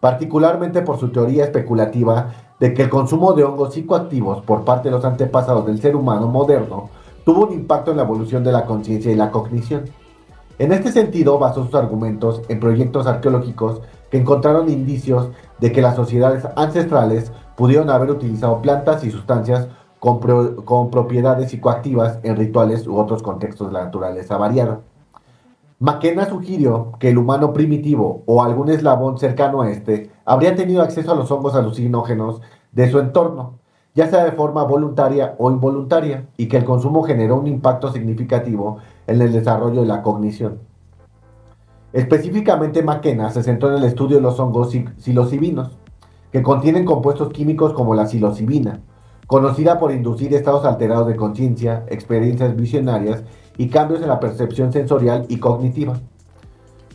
particularmente 0.00 0.82
por 0.82 0.98
su 0.98 1.10
teoría 1.10 1.44
especulativa 1.44 2.32
de 2.58 2.74
que 2.74 2.82
el 2.82 2.90
consumo 2.90 3.32
de 3.34 3.44
hongos 3.44 3.74
psicoactivos 3.74 4.42
por 4.42 4.64
parte 4.64 4.88
de 4.88 4.96
los 4.96 5.04
antepasados 5.04 5.66
del 5.66 5.80
ser 5.80 5.94
humano 5.94 6.26
moderno 6.26 6.90
tuvo 7.24 7.46
un 7.46 7.52
impacto 7.52 7.90
en 7.90 7.98
la 7.98 8.02
evolución 8.02 8.42
de 8.42 8.52
la 8.52 8.64
conciencia 8.64 9.12
y 9.12 9.14
la 9.14 9.30
cognición. 9.30 9.84
En 10.58 10.72
este 10.72 10.92
sentido, 10.92 11.38
basó 11.38 11.64
sus 11.64 11.74
argumentos 11.74 12.42
en 12.48 12.60
proyectos 12.60 13.06
arqueológicos 13.06 13.80
que 14.10 14.18
encontraron 14.18 14.68
indicios 14.68 15.30
de 15.58 15.72
que 15.72 15.80
las 15.80 15.96
sociedades 15.96 16.46
ancestrales 16.56 17.32
pudieron 17.56 17.88
haber 17.88 18.10
utilizado 18.10 18.60
plantas 18.60 19.04
y 19.04 19.10
sustancias 19.10 19.68
con, 19.98 20.18
propiedades 20.90 21.50
psicoactivas 21.50 22.18
en 22.22 22.36
rituales 22.36 22.86
u 22.86 22.96
otros 22.96 23.22
contextos 23.22 23.68
de 23.68 23.74
la 23.74 23.84
naturaleza 23.84 24.36
variada. 24.38 24.80
McKenna 25.82 26.28
sugirió 26.28 26.92
que 27.00 27.08
el 27.08 27.16
humano 27.16 27.54
primitivo 27.54 28.22
o 28.26 28.44
algún 28.44 28.68
eslabón 28.68 29.16
cercano 29.16 29.62
a 29.62 29.70
este 29.70 30.10
habría 30.26 30.54
tenido 30.54 30.82
acceso 30.82 31.10
a 31.10 31.14
los 31.14 31.30
hongos 31.30 31.54
alucinógenos 31.54 32.42
de 32.72 32.90
su 32.90 32.98
entorno, 32.98 33.60
ya 33.94 34.06
sea 34.06 34.24
de 34.24 34.32
forma 34.32 34.62
voluntaria 34.64 35.36
o 35.38 35.50
involuntaria, 35.50 36.28
y 36.36 36.48
que 36.48 36.58
el 36.58 36.66
consumo 36.66 37.02
generó 37.02 37.36
un 37.36 37.46
impacto 37.46 37.90
significativo 37.90 38.76
en 39.06 39.22
el 39.22 39.32
desarrollo 39.32 39.80
de 39.80 39.86
la 39.86 40.02
cognición. 40.02 40.58
Específicamente 41.94 42.82
McKenna 42.82 43.30
se 43.30 43.42
centró 43.42 43.70
en 43.70 43.78
el 43.78 43.84
estudio 43.84 44.16
de 44.16 44.22
los 44.22 44.38
hongos 44.38 44.76
psilocibinos, 44.98 45.78
que 46.30 46.42
contienen 46.42 46.84
compuestos 46.84 47.30
químicos 47.30 47.72
como 47.72 47.94
la 47.94 48.06
psilocibina, 48.06 48.80
conocida 49.26 49.78
por 49.78 49.92
inducir 49.92 50.34
estados 50.34 50.66
alterados 50.66 51.06
de 51.06 51.16
conciencia, 51.16 51.86
experiencias 51.88 52.54
visionarias 52.54 53.24
y 53.60 53.68
cambios 53.68 54.00
en 54.00 54.08
la 54.08 54.20
percepción 54.20 54.72
sensorial 54.72 55.26
y 55.28 55.36
cognitiva. 55.36 56.00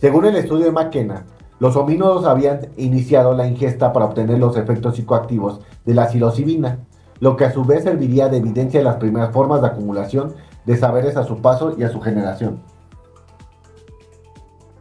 Según 0.01 0.25
el 0.25 0.35
estudio 0.35 0.65
de 0.65 0.71
McKenna, 0.71 1.27
los 1.59 1.75
homínidos 1.75 2.25
habían 2.25 2.69
iniciado 2.75 3.35
la 3.35 3.45
ingesta 3.45 3.93
para 3.93 4.05
obtener 4.05 4.39
los 4.39 4.57
efectos 4.57 4.95
psicoactivos 4.95 5.59
de 5.85 5.93
la 5.93 6.09
psilocibina, 6.09 6.79
lo 7.19 7.35
que 7.35 7.45
a 7.45 7.51
su 7.51 7.65
vez 7.65 7.83
serviría 7.83 8.29
de 8.29 8.37
evidencia 8.37 8.79
de 8.79 8.83
las 8.83 8.95
primeras 8.95 9.31
formas 9.31 9.61
de 9.61 9.67
acumulación 9.67 10.33
de 10.65 10.75
saberes 10.75 11.17
a 11.17 11.23
su 11.23 11.37
paso 11.37 11.75
y 11.77 11.83
a 11.83 11.89
su 11.89 12.01
generación. 12.01 12.63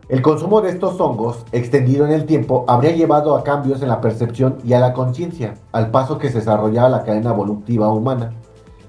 El 0.09 0.23
consumo 0.23 0.63
de 0.63 0.71
estos 0.71 0.99
hongos, 0.99 1.45
extendido 1.53 2.07
en 2.07 2.13
el 2.13 2.25
tiempo, 2.25 2.65
habría 2.67 2.93
llevado 2.93 3.37
a 3.37 3.45
cambios 3.45 3.83
en 3.83 3.89
la 3.89 4.01
percepción 4.01 4.57
y 4.65 4.73
a 4.73 4.81
la 4.81 4.95
conciencia, 4.95 5.53
al 5.71 5.91
paso 5.91 6.17
que 6.17 6.31
se 6.31 6.39
desarrollaba 6.39 6.89
la 6.89 7.05
cadena 7.05 7.33
evolutiva 7.33 7.91
humana. 7.91 8.33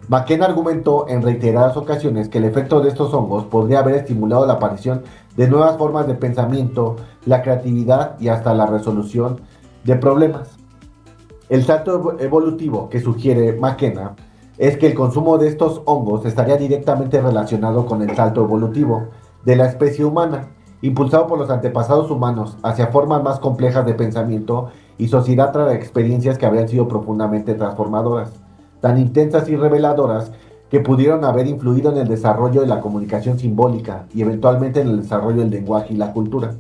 McKenna 0.08 0.46
argumentó 0.46 1.08
en 1.08 1.24
reiteradas 1.24 1.76
ocasiones 1.78 2.30
que 2.30 2.38
el 2.38 2.46
efecto 2.46 2.80
de 2.80 2.90
estos 2.90 3.14
hongos 3.14 3.46
podría 3.46 3.80
haber 3.80 3.96
estimulado 3.96 4.46
la 4.46 4.54
aparición 4.54 5.02
de 5.36 5.48
nuevas 5.48 5.78
formas 5.78 6.06
de 6.06 6.14
pensamiento, 6.14 6.98
la 7.26 7.42
creatividad 7.42 8.20
y 8.20 8.28
hasta 8.28 8.54
la 8.54 8.68
resolución 8.68 9.42
de 9.84 9.96
problemas. 9.96 10.58
El 11.50 11.64
salto 11.64 12.18
evolutivo 12.20 12.88
que 12.90 13.00
sugiere 13.00 13.54
McKenna 13.54 14.16
es 14.58 14.78
que 14.78 14.88
el 14.88 14.94
consumo 14.94 15.38
de 15.38 15.48
estos 15.48 15.82
hongos 15.86 16.26
estaría 16.26 16.58
directamente 16.58 17.20
relacionado 17.20 17.86
con 17.86 18.02
el 18.02 18.16
salto 18.16 18.44
evolutivo 18.44 19.08
de 19.44 19.56
la 19.56 19.66
especie 19.66 20.06
humana, 20.06 20.50
impulsado 20.82 21.26
por 21.28 21.40
los 21.40 21.50
antepasados 21.50 22.12
humanos 22.12 22.58
hacia 22.62 22.88
formas 22.88 23.24
más 23.24 23.40
complejas 23.40 23.86
de 23.86 23.96
pensamiento 23.96 24.70
y 24.98 25.08
sociedad 25.08 25.52
tras 25.52 25.74
experiencias 25.74 26.38
que 26.38 26.46
habrían 26.46 26.70
sido 26.70 26.88
profundamente 26.88 27.56
transformadoras, 27.56 28.45
tan 28.86 29.00
intensas 29.00 29.50
y 29.50 29.56
reveladoras 29.56 30.32
que 30.70 30.80
pudieron 30.80 31.26
haber 31.26 31.48
influido 31.48 31.92
en 31.92 31.98
el 31.98 32.08
desarrollo 32.08 32.62
de 32.62 32.68
la 32.68 32.82
comunicación 32.82 33.40
simbólica 33.40 34.06
y 34.14 34.22
eventualmente 34.22 34.80
en 34.82 34.90
el 34.90 35.02
desarrollo 35.02 35.40
del 35.40 35.50
lenguaje 35.50 35.96
y 35.96 35.98
la 35.98 36.14
cultura. 36.14 36.54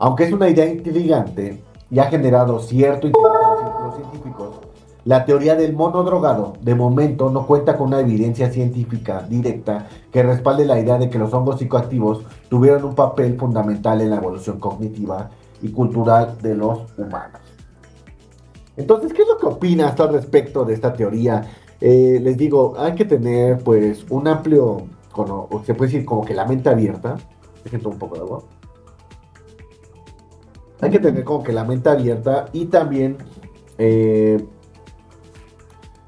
Aunque 0.00 0.24
es 0.24 0.32
una 0.32 0.48
idea 0.48 0.66
intrigante 0.66 1.62
y 1.88 2.00
ha 2.00 2.06
generado 2.06 2.58
cierto 2.58 3.06
interés 3.06 3.30
en 3.60 3.86
los 3.86 3.94
científicos, 3.94 4.56
la 5.04 5.24
teoría 5.24 5.54
del 5.54 5.72
mono 5.72 6.02
drogado 6.02 6.54
de 6.62 6.74
momento 6.74 7.30
no 7.30 7.46
cuenta 7.46 7.76
con 7.76 7.86
una 7.86 8.00
evidencia 8.00 8.50
científica 8.50 9.24
directa 9.30 9.86
que 10.10 10.24
respalde 10.24 10.64
la 10.64 10.80
idea 10.80 10.98
de 10.98 11.08
que 11.08 11.20
los 11.20 11.32
hongos 11.32 11.60
psicoactivos 11.60 12.22
tuvieron 12.48 12.82
un 12.82 12.96
papel 12.96 13.38
fundamental 13.38 14.00
en 14.00 14.10
la 14.10 14.16
evolución 14.16 14.58
cognitiva 14.58 15.30
y 15.62 15.68
cultural 15.68 16.38
de 16.42 16.56
los 16.56 16.80
humanos. 16.98 17.55
Entonces, 18.76 19.12
¿qué 19.12 19.22
es 19.22 19.28
lo 19.28 19.38
que 19.38 19.46
opinas 19.46 19.98
al 19.98 20.12
respecto 20.12 20.64
de 20.64 20.74
esta 20.74 20.92
teoría? 20.92 21.42
Eh, 21.80 22.18
les 22.22 22.36
digo, 22.36 22.74
hay 22.78 22.94
que 22.94 23.04
tener 23.04 23.58
pues 23.58 24.04
un 24.10 24.28
amplio, 24.28 24.86
o 25.14 25.62
se 25.64 25.74
puede 25.74 25.92
decir 25.92 26.06
como 26.06 26.24
que 26.24 26.34
la 26.34 26.44
mente 26.44 26.68
abierta. 26.68 27.16
Dejen 27.64 27.86
un 27.86 27.98
poco 27.98 28.16
de 28.16 28.20
agua. 28.20 28.42
Hay 30.80 30.90
que 30.90 30.98
tener 30.98 31.24
como 31.24 31.42
que 31.42 31.52
la 31.52 31.64
mente 31.64 31.88
abierta 31.88 32.46
y 32.52 32.66
también 32.66 33.16
eh, 33.78 34.44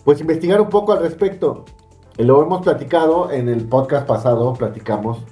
pues 0.05 0.21
investigar 0.21 0.61
un 0.61 0.69
poco 0.69 0.93
al 0.93 1.01
respecto. 1.01 1.65
Lo 2.19 2.43
hemos 2.43 2.63
platicado 2.63 3.31
en 3.31 3.49
el 3.49 3.67
podcast 3.67 4.07
pasado, 4.07 4.53
platicamos 4.55 5.25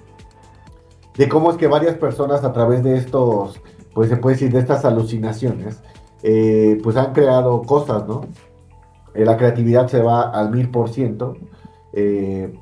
de 1.17 1.29
cómo 1.29 1.51
es 1.51 1.57
que 1.57 1.67
varias 1.67 1.97
personas 1.97 2.45
a 2.45 2.53
través 2.53 2.83
de 2.85 2.97
estos, 2.97 3.61
pues 3.95 4.09
se 4.09 4.17
puede 4.17 4.37
decir, 4.37 4.53
de 4.53 4.61
estas 4.61 4.85
alucinaciones, 4.85 5.81
eh, 6.29 6.81
pues 6.83 6.97
han 6.97 7.13
creado 7.13 7.63
cosas, 7.63 8.05
¿no? 8.09 8.23
Eh, 9.15 9.25
la 9.25 9.37
creatividad 9.37 9.87
se 9.87 10.03
va 10.03 10.23
al 10.23 10.51
mil 10.51 10.69
por 10.71 10.89
ciento. 10.89 11.37
Eh, 11.93 12.53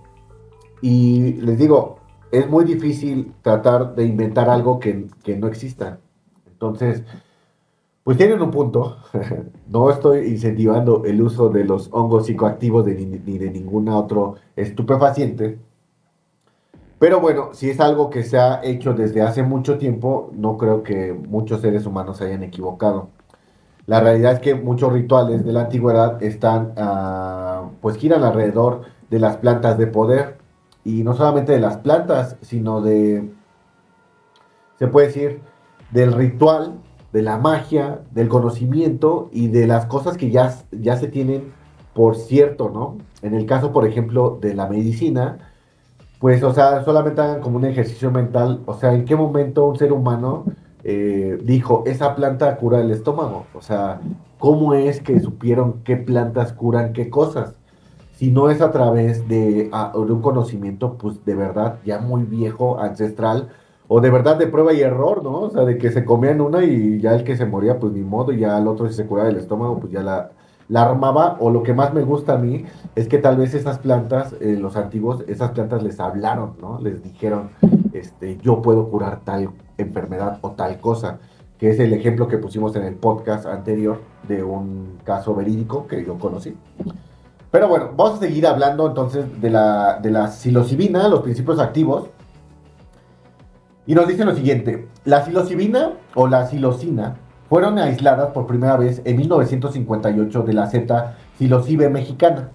y 0.83 1.33
les 1.41 1.57
digo, 1.59 1.97
es 2.31 2.47
muy 2.47 2.67
difícil 2.67 3.33
tratar 3.41 3.95
de 3.95 4.05
inventar 4.05 4.51
algo 4.51 4.79
que, 4.79 5.09
no 5.39 5.47
exista. 5.47 5.99
Entonces, 6.47 7.05
pues 8.03 8.19
tienen 8.19 8.43
un 8.43 8.51
punto. 8.51 8.99
no 9.69 9.89
estoy 9.89 10.27
incentivando 10.27 11.07
el 11.07 11.23
uso 11.23 11.49
de 11.49 11.65
los 11.65 11.89
hongos 11.91 12.27
psicoactivos 12.27 12.85
ni 12.85 13.39
de 13.39 13.51
ningún 13.51 13.89
otro 13.89 14.35
estupefaciente. 14.57 15.59
Pero 16.99 17.19
bueno, 17.19 17.55
si 17.55 17.71
es 17.71 17.81
algo 17.81 18.11
que 18.11 18.25
se 18.25 18.37
ha 18.39 18.63
hecho 18.63 18.93
desde 18.93 19.23
hace 19.23 19.43
mucho 19.43 19.79
tiempo, 19.79 20.31
no 20.35 20.59
creo 20.59 20.83
que 20.83 21.15
muchos 21.15 21.63
seres 21.63 21.87
humanos 21.87 22.19
se 22.19 22.27
hayan 22.27 22.43
equivocado. 22.43 23.09
La 23.87 24.01
realidad 24.01 24.33
es 24.33 24.41
que 24.41 24.55
muchos 24.55 24.93
rituales 24.93 25.45
de 25.45 25.53
la 25.53 25.63
antigüedad 25.63 26.23
están, 26.23 26.73
ah, 26.77 27.69
pues 27.81 27.97
giran 27.97 28.25
alrededor 28.25 28.83
de 29.11 29.19
las 29.19 29.37
plantas 29.37 29.77
de 29.79 29.87
poder. 29.87 30.39
Y 30.85 31.03
no 31.03 31.15
solamente 31.15 31.53
de 31.53 31.61
las 31.61 31.79
plantas, 31.79 32.37
sino 32.43 32.81
de, 32.81 33.31
se 34.79 34.87
puede 34.89 35.09
decir, 35.09 35.41
del 35.91 36.13
ritual, 36.13 36.75
de 37.13 37.23
la 37.23 37.39
magia, 37.39 38.01
del 38.11 38.29
conocimiento 38.29 39.29
y 39.33 39.49
de 39.49 39.67
las 39.67 39.87
cosas 39.87 40.17
que 40.17 40.31
ya, 40.31 40.55
ya 40.73 40.97
se 40.97 41.09
tienen 41.09 41.53
por 41.95 42.17
cierto, 42.17 42.71
¿no? 42.71 42.99
En 43.23 43.35
el 43.35 43.47
caso, 43.47 43.73
por 43.73 43.87
ejemplo, 43.87 44.39
de 44.41 44.55
la 44.55 44.69
medicina, 44.69 45.39
pues, 46.19 46.43
o 46.43 46.53
sea, 46.53 46.85
solamente 46.85 47.21
hagan 47.21 47.41
como 47.41 47.57
un 47.59 47.65
ejercicio 47.65 48.11
mental, 48.11 48.63
o 48.67 48.75
sea, 48.75 48.93
¿en 48.95 49.05
qué 49.05 49.17
momento 49.17 49.67
un 49.67 49.79
ser 49.79 49.93
humano 49.93 50.45
eh, 50.87 51.39
dijo, 51.43 51.83
esa 51.87 52.15
planta 52.15 52.57
cura 52.57 52.81
el 52.81 52.91
estómago? 52.91 53.47
O 53.55 53.63
sea, 53.63 54.01
¿cómo 54.39 54.75
es 54.75 55.01
que 55.01 55.19
supieron 55.19 55.83
qué 55.83 55.97
plantas 55.97 56.53
curan 56.53 56.93
qué 56.93 57.09
cosas? 57.09 57.55
Si 58.13 58.31
no 58.31 58.51
es 58.51 58.61
a 58.61 58.71
través 58.71 59.27
de, 59.27 59.71
un 59.95 60.21
conocimiento, 60.21 60.99
pues, 60.99 61.25
de 61.25 61.35
verdad, 61.35 61.79
ya 61.85 61.99
muy 61.99 62.25
viejo, 62.25 62.79
ancestral, 62.79 63.49
o 63.89 64.01
de 64.01 64.11
verdad 64.11 64.37
de 64.37 64.47
prueba 64.47 64.73
y 64.75 64.83
error, 64.83 65.23
¿no? 65.25 65.41
O 65.41 65.51
sea, 65.51 65.65
de 65.65 65.79
que 65.79 65.91
se 65.91 66.05
comían 66.05 66.41
una 66.41 66.63
y 66.65 67.01
ya 67.01 67.15
el 67.15 67.25
que 67.25 67.37
se 67.37 67.47
moría, 67.47 67.79
pues 67.81 67.93
ni 67.93 68.03
modo, 68.03 68.33
y 68.33 68.41
ya 68.41 68.59
el 68.59 68.69
otro 68.69 68.89
si 68.89 68.95
se 68.95 69.07
curaba 69.07 69.31
el 69.31 69.37
estómago, 69.37 69.81
pues 69.81 69.93
ya 69.93 70.03
la, 70.03 70.31
armaba, 70.75 71.37
o 71.41 71.51
lo 71.51 71.63
que 71.63 71.75
más 71.75 71.93
me 71.95 72.03
gusta 72.03 72.35
a 72.35 72.39
mí, 72.39 72.65
es 72.95 73.09
que 73.09 73.19
tal 73.19 73.37
vez 73.37 73.55
esas 73.55 73.79
plantas, 73.79 74.35
los 74.41 74.77
antiguos, 74.77 75.25
esas 75.29 75.51
plantas 75.53 75.83
les 75.83 75.99
hablaron, 75.99 76.55
¿no? 76.61 76.79
Les 76.81 77.03
dijeron, 77.03 77.51
este, 77.93 78.39
yo 78.39 78.63
puedo 78.63 78.89
curar 78.89 79.21
tal 79.25 79.51
enfermedad 79.79 80.39
o 80.43 80.53
tal 80.53 80.81
cosa, 80.81 81.19
que 81.59 81.71
es 81.71 81.81
el 81.81 81.93
ejemplo 81.93 82.29
que 82.29 82.39
pusimos 82.39 82.75
en 82.77 82.85
el 82.85 82.95
podcast 82.95 83.47
anterior 83.47 84.01
de 84.29 84.43
un 84.43 84.99
caso 85.05 85.35
verídico 85.35 85.87
que 85.87 86.05
yo 86.05 86.19
conocí. 86.19 86.57
Pero 87.51 87.69
bueno, 87.69 87.91
vamos 87.97 88.17
a 88.17 88.19
seguir 88.19 88.47
hablando 88.47 88.87
entonces 88.89 89.41
de 89.41 89.51
la, 89.51 90.01
de 90.01 90.11
la 90.11 90.33
los 91.09 91.23
principios 91.23 91.61
activos. 91.61 92.09
Y 93.87 93.95
nos 93.95 94.09
dicen 94.09 94.27
lo 94.27 94.35
siguiente, 94.35 94.89
la 95.05 95.25
psilocibina 95.25 95.93
o 96.15 96.27
la 96.27 96.47
psilocina 96.47 97.17
fueron 97.49 97.79
aisladas 97.79 98.31
por 98.31 98.47
primera 98.47 98.77
vez 98.77 99.03
en 99.05 99.17
1958 99.19 100.43
de 100.43 100.53
la 100.53 100.67
Z 100.67 101.15
psilocibe 101.39 101.91
mexicana. 101.91 102.51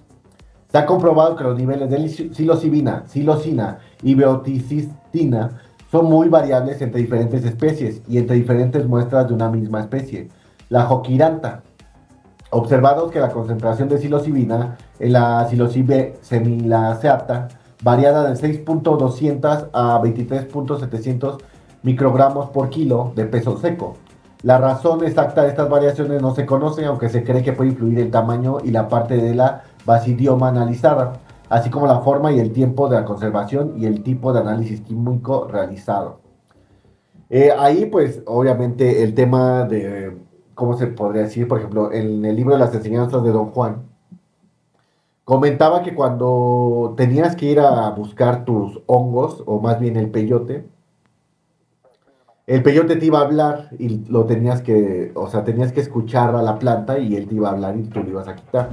Se 0.75 0.79
ha 0.79 0.87
comprobado 0.87 1.37
que 1.37 1.45
los 1.45 1.57
niveles 1.57 1.89
de 1.89 2.09
psilocibina, 2.09 3.05
psilocina 3.07 3.79
y 4.03 4.17
beoticistina 4.17 5.51
son 5.89 6.07
muy 6.07 6.29
variables 6.29 6.83
entre 6.83 7.01
diferentes 7.01 7.45
especies 7.45 8.03
y 8.09 8.19
entre 8.19 8.35
diferentes 8.35 8.85
muestras 8.85 9.29
de 9.29 9.35
una 9.35 9.49
misma 9.49 9.79
especie. 9.79 10.31
La 10.71 10.83
joquiranta. 10.83 11.63
Observados 12.51 13.13
que 13.13 13.21
la 13.21 13.31
concentración 13.31 13.89
de 13.89 13.99
psilocibina 13.99 14.77
en 14.99 15.13
la 15.13 15.47
psilocibe 15.49 16.17
semilaceata 16.23 17.47
variada 17.85 18.29
de 18.29 18.35
6.200 18.35 19.69
a 19.73 20.03
23.700 20.03 21.39
microgramos 21.85 22.51
por 22.51 22.69
kilo 22.69 23.13
de 23.15 23.27
peso 23.27 23.59
seco. 23.59 23.95
La 24.43 24.59
razón 24.59 25.05
exacta 25.05 25.45
de 25.45 25.51
estas 25.51 25.69
variaciones 25.71 26.21
no 26.21 26.35
se 26.35 26.45
conoce, 26.45 26.85
aunque 26.85 27.09
se 27.09 27.23
cree 27.23 27.45
que 27.45 27.53
puede 27.53 27.71
influir 27.71 28.01
el 28.01 28.11
tamaño 28.11 28.59
y 28.65 28.73
la 28.73 28.89
parte 28.89 29.19
de 29.19 29.37
la 29.37 29.63
basidioma 29.85 30.49
analizada, 30.49 31.21
así 31.49 31.71
como 31.71 31.87
la 31.87 32.01
forma 32.01 32.33
y 32.33 32.41
el 32.41 32.53
tiempo 32.53 32.89
de 32.89 32.97
la 32.97 33.05
conservación 33.05 33.75
y 33.77 33.87
el 33.87 34.03
tipo 34.03 34.33
de 34.33 34.41
análisis 34.41 34.81
químico 34.81 35.49
realizado. 35.51 36.21
Eh, 37.31 37.51
ahí, 37.59 37.87
pues, 37.87 38.23
obviamente, 38.27 39.03
el 39.03 39.15
tema 39.15 39.65
de, 39.65 40.17
¿cómo 40.55 40.77
se 40.77 40.87
podría 40.87 41.23
decir? 41.23 41.49
Por 41.49 41.59
ejemplo, 41.59 41.93
en 41.93 42.25
el 42.25 42.37
libro 42.37 42.55
de 42.55 42.61
las 42.61 42.75
enseñanzas 42.75 43.23
de 43.23 43.33
Don 43.33 43.47
Juan, 43.47 43.83
comentaba 45.25 45.83
que 45.83 45.95
cuando 45.95 46.95
tenías 46.97 47.35
que 47.35 47.47
ir 47.47 47.61
a 47.61 47.91
buscar 47.91 48.45
tus 48.45 48.83
hongos, 48.87 49.43
o 49.47 49.61
más 49.61 49.81
bien 49.81 49.97
el 49.97 50.11
peyote, 50.11 50.67
el 52.47 52.63
peyote 52.63 52.97
te 52.97 53.07
iba 53.07 53.21
a 53.21 53.23
hablar 53.23 53.71
y 53.79 54.05
lo 54.07 54.27
tenías 54.27 54.61
que, 54.61 55.13
o 55.15 55.29
sea, 55.29 55.45
tenías 55.45 55.73
que 55.73 55.81
escuchar 55.81 56.35
a 56.37 56.43
la 56.43 56.59
planta 56.59 56.99
y 56.99 57.17
él 57.17 57.27
te 57.27 57.37
iba 57.37 57.49
a 57.49 57.53
hablar 57.53 57.77
y 57.77 57.85
tú 57.85 58.03
lo 58.03 58.11
ibas 58.11 58.29
a 58.29 58.37
quitar. 58.37 58.69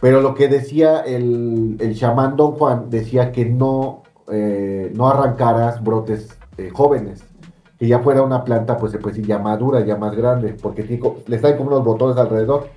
Pero 0.00 0.20
lo 0.20 0.34
que 0.34 0.48
decía 0.48 1.00
el, 1.00 1.76
el 1.80 1.96
chamán 1.96 2.36
Don 2.36 2.52
Juan, 2.52 2.90
decía 2.90 3.32
que 3.32 3.46
no, 3.46 4.02
eh, 4.30 4.92
no 4.94 5.08
arrancaras 5.08 5.82
brotes 5.82 6.36
eh, 6.58 6.70
jóvenes, 6.72 7.24
que 7.78 7.86
ya 7.86 8.00
fuera 8.00 8.22
una 8.22 8.44
planta, 8.44 8.76
pues 8.76 8.92
decir 8.92 9.26
ya 9.26 9.38
madura, 9.38 9.84
ya 9.84 9.96
más 9.96 10.14
grande, 10.14 10.54
porque 10.60 10.82
le 11.26 11.36
están 11.36 11.56
como 11.56 11.70
unos 11.70 11.84
botones 11.84 12.16
alrededor. 12.16 12.68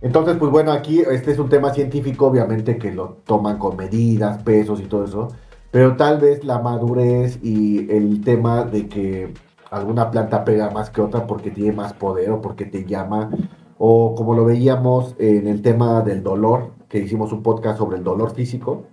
Entonces, 0.00 0.36
pues 0.38 0.50
bueno, 0.50 0.70
aquí 0.70 1.00
este 1.00 1.32
es 1.32 1.38
un 1.38 1.48
tema 1.48 1.72
científico, 1.72 2.26
obviamente 2.26 2.76
que 2.76 2.92
lo 2.92 3.16
toman 3.24 3.58
con 3.58 3.76
medidas, 3.76 4.42
pesos 4.42 4.80
y 4.80 4.84
todo 4.84 5.04
eso. 5.06 5.28
Pero 5.70 5.96
tal 5.96 6.20
vez 6.20 6.44
la 6.44 6.58
madurez 6.58 7.38
y 7.42 7.90
el 7.90 8.20
tema 8.22 8.64
de 8.64 8.86
que 8.86 9.32
alguna 9.70 10.10
planta 10.10 10.44
pega 10.44 10.70
más 10.70 10.90
que 10.90 11.00
otra 11.00 11.26
porque 11.26 11.50
tiene 11.50 11.72
más 11.72 11.94
poder 11.94 12.30
o 12.30 12.40
porque 12.42 12.66
te 12.66 12.84
llama, 12.84 13.30
o 13.78 14.14
como 14.14 14.34
lo 14.34 14.44
veíamos 14.44 15.14
en 15.18 15.46
el 15.46 15.62
tema 15.62 16.02
del 16.02 16.22
dolor, 16.22 16.70
que 16.88 16.98
hicimos 16.98 17.32
un 17.32 17.42
podcast 17.42 17.78
sobre 17.78 17.98
el 17.98 18.04
dolor 18.04 18.32
físico, 18.32 18.84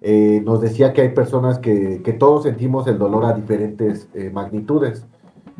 eh, 0.00 0.42
nos 0.44 0.60
decía 0.60 0.92
que 0.92 1.02
hay 1.02 1.08
personas 1.10 1.58
que, 1.58 1.98
todos 2.18 2.44
sentimos 2.44 2.86
el 2.86 2.98
dolor 2.98 3.24
a 3.24 3.32
diferentes 3.32 4.08
eh, 4.14 4.30
magnitudes. 4.30 5.06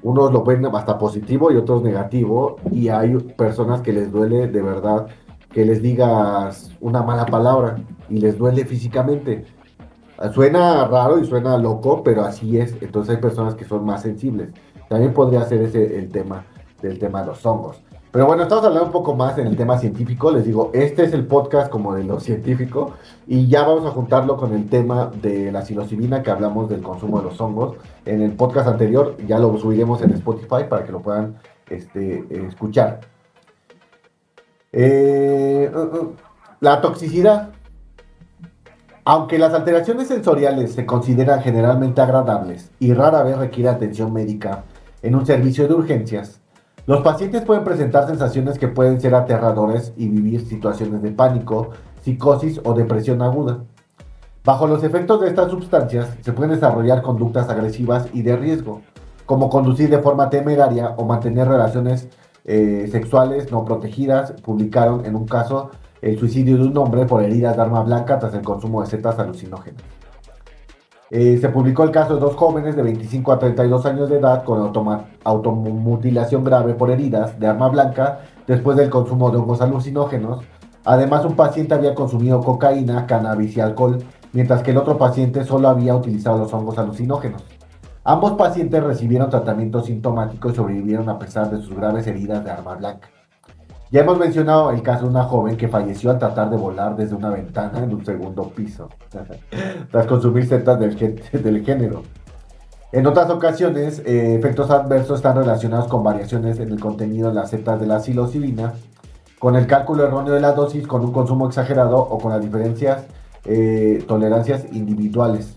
Unos 0.03 0.33
lo 0.33 0.45
ven 0.45 0.65
hasta 0.67 0.99
positivo 0.99 1.51
y 1.51 1.57
otros 1.57 1.83
negativo, 1.83 2.57
y 2.71 2.89
hay 2.89 3.17
personas 3.17 3.81
que 3.81 3.93
les 3.93 4.13
duele 4.13 4.47
de 4.49 4.63
verdad 4.63 5.07
que 5.51 5.65
les 5.65 5.81
digas 5.81 6.71
una 6.81 7.03
mala 7.03 7.25
palabra 7.25 7.79
y 8.11 8.19
les 8.19 8.37
duele 8.37 8.67
físicamente 8.67 9.47
Suena 10.33 10.87
raro 10.87 11.19
y 11.19 11.27
suena 11.27 11.59
loco, 11.59 12.03
pero 12.03 12.25
así 12.25 12.59
es. 12.59 12.75
Entonces 12.81 13.17
hay 13.17 13.21
personas 13.21 13.55
que 13.55 13.65
son 13.65 13.85
más 13.85 14.03
sensibles. 14.03 14.51
También 14.89 15.13
podría 15.13 15.45
ser 15.45 15.63
ese 15.63 15.99
el 15.99 16.09
tema 16.09 16.45
del 16.81 16.99
tema 16.99 17.21
de 17.21 17.27
los 17.29 17.45
hongos. 17.45 17.83
Pero 18.17 18.29
bueno, 18.29 18.45
estamos 18.45 18.65
hablando 18.65 18.87
un 18.87 18.93
poco 18.93 19.15
más 19.15 19.37
en 19.37 19.47
el 19.47 19.59
tema 19.59 19.77
científico. 19.77 20.31
Les 20.31 20.47
digo, 20.47 20.71
este 20.73 21.05
es 21.05 21.13
el 21.13 21.27
podcast 21.27 21.69
como 21.69 21.95
de 21.95 22.03
lo 22.03 22.19
científico. 22.19 22.95
Y 23.27 23.47
ya 23.47 23.61
vamos 23.67 23.85
a 23.85 23.91
juntarlo 23.91 24.39
con 24.39 24.55
el 24.55 24.71
tema 24.71 25.11
de 25.21 25.53
la 25.53 25.61
psilocibina 25.61 26.23
que 26.23 26.31
hablamos 26.31 26.71
del 26.71 26.81
consumo 26.81 27.19
de 27.19 27.25
los 27.25 27.39
hongos. 27.43 27.77
En 28.07 28.23
el 28.23 28.33
podcast 28.33 28.69
anterior 28.69 29.19
ya 29.27 29.39
lo 29.39 29.59
subiremos 29.59 30.01
en 30.01 30.13
Spotify 30.13 30.65
para 30.67 30.83
que 30.83 30.93
lo 30.93 31.03
puedan 31.03 31.37
este, 31.69 32.25
escuchar. 32.31 33.01
Eh, 34.73 35.71
uh, 35.75 35.79
uh, 35.79 36.15
la 36.61 36.81
toxicidad 36.81 37.51
aunque 39.05 39.39
las 39.39 39.53
alteraciones 39.53 40.09
sensoriales 40.09 40.73
se 40.73 40.87
consideran 40.87 41.43
generalmente 41.43 42.01
agradables 42.01 42.71
y 42.81 42.95
rara 42.95 43.23
vez 43.23 43.37
requiere 43.37 43.69
atención 43.69 44.11
médica 44.11 44.65
en 45.03 45.15
un 45.15 45.27
servicio 45.27 45.69
de 45.69 45.75
urgencias, 45.75 46.41
los 46.87 47.01
pacientes 47.01 47.43
pueden 47.43 47.65
presentar 47.65 48.07
sensaciones 48.07 48.59
que 48.61 48.69
pueden 48.69 49.01
ser 49.01 49.15
aterradoras 49.17 49.93
y 49.97 50.09
vivir 50.09 50.47
situaciones 50.47 51.03
de 51.03 51.11
pánico, 51.11 51.71
psicosis 52.03 52.61
o 52.63 52.75
depresión 52.75 53.23
aguda. 53.23 53.65
Bajo 54.45 54.69
los 54.69 54.85
efectos 54.85 55.21
de 55.21 55.27
estas 55.27 55.51
sustancias 55.51 56.17
se 56.21 56.33
pueden 56.33 56.53
desarrollar 56.53 57.03
conductas 57.03 57.49
agresivas 57.49 58.07
y 58.13 58.23
de 58.23 58.37
riesgo, 58.37 58.83
como 59.25 59.51
conducir 59.51 59.91
de 59.91 59.99
forma 59.99 60.31
temeraria 60.31 60.95
o 60.97 61.05
mantener 61.05 61.49
relaciones 61.49 62.09
eh, 62.45 62.89
sexuales 62.93 63.51
no 63.51 63.65
protegidas 63.65 64.31
publicaron 64.41 65.05
en 65.05 65.17
un 65.17 65.27
caso 65.27 65.73
el 66.01 66.17
suicidio 66.17 66.57
de 66.57 66.69
un 66.69 66.79
hombre 66.79 67.05
por 67.05 67.25
heridas 67.25 67.57
de 67.57 67.63
arma 67.63 67.83
blanca 67.83 68.21
tras 68.21 68.35
el 68.35 68.43
consumo 68.43 68.83
de 68.83 68.87
setas 68.87 69.19
alucinógenas. 69.19 69.83
Eh, 71.11 71.39
se 71.41 71.49
publicó 71.51 71.85
el 71.85 71.93
caso 71.93 72.15
de 72.15 72.21
dos 72.21 72.35
jóvenes 72.35 72.75
de 72.75 72.83
25 72.83 73.33
a 73.33 73.39
32 73.39 73.87
años 73.87 74.11
de 74.11 74.17
edad 74.19 74.43
con 74.43 74.73
automutilación 75.23 76.43
grave 76.43 76.75
por 76.75 76.91
heridas 76.91 77.39
de 77.39 77.47
arma 77.47 77.69
blanca 77.69 78.23
después 78.47 78.77
del 78.77 78.91
consumo 78.91 79.31
de 79.31 79.37
hongos 79.37 79.61
alucinógenos. 79.61 80.45
Además, 80.85 81.25
un 81.25 81.37
paciente 81.37 81.75
había 81.75 81.95
consumido 81.95 82.41
cocaína, 82.41 83.07
cannabis 83.07 83.57
y 83.57 83.61
alcohol, 83.61 83.99
mientras 84.33 84.63
que 84.63 84.73
el 84.73 84.79
otro 84.79 84.99
paciente 84.99 85.45
solo 85.45 85.69
había 85.69 85.95
utilizado 85.95 86.39
los 86.39 86.53
hongos 86.53 86.79
alucinógenos. 86.79 87.45
Ambos 88.03 88.33
pacientes 88.33 88.83
recibieron 88.83 89.31
tratamiento 89.31 89.83
sintomático 89.83 90.51
y 90.51 90.55
sobrevivieron 90.55 91.09
a 91.09 91.19
pesar 91.19 91.51
de 91.51 91.61
sus 91.61 91.77
graves 91.77 92.07
heridas 92.07 92.45
de 92.45 92.51
arma 92.51 92.75
blanca. 92.75 93.09
Ya 93.91 94.01
hemos 94.01 94.19
mencionado 94.19 94.73
el 94.73 94.83
caso 94.83 95.05
de 95.05 95.11
una 95.11 95.23
joven 95.25 95.57
que 95.57 95.69
falleció 95.69 96.11
al 96.11 96.19
tratar 96.19 96.51
de 96.51 96.57
volar 96.57 96.97
desde 96.97 97.15
una 97.15 97.31
ventana 97.31 97.85
en 97.85 97.95
un 97.95 98.05
segundo 98.05 98.49
piso, 98.51 98.89
tras 99.91 100.07
consumir 100.07 100.47
setas 100.47 100.81
del, 100.81 100.97
del 101.33 101.65
género. 101.65 102.03
En 102.91 103.07
otras 103.07 103.31
ocasiones, 103.31 104.01
eh, 104.05 104.35
efectos 104.35 104.71
adversos 104.71 105.19
están 105.19 105.37
relacionados 105.37 105.87
con 105.87 106.03
variaciones 106.03 106.59
en 106.59 106.71
el 106.71 106.81
contenido 106.81 107.29
de 107.29 107.35
las 107.35 107.51
setas 107.51 107.81
de 107.81 107.87
la 107.87 108.01
psilocibina, 108.01 108.75
con 109.39 109.55
el 109.55 109.67
cálculo 109.67 110.05
erróneo 110.05 110.35
de 110.35 110.41
la 110.41 110.53
dosis, 110.53 110.87
con 110.87 111.05
un 111.05 111.13
consumo 111.13 111.47
exagerado 111.47 111.99
o 111.99 112.19
con 112.19 112.33
las 112.33 112.41
diferencias, 112.41 113.05
eh, 113.45 114.05
tolerancias 114.09 114.65
individuales, 114.73 115.55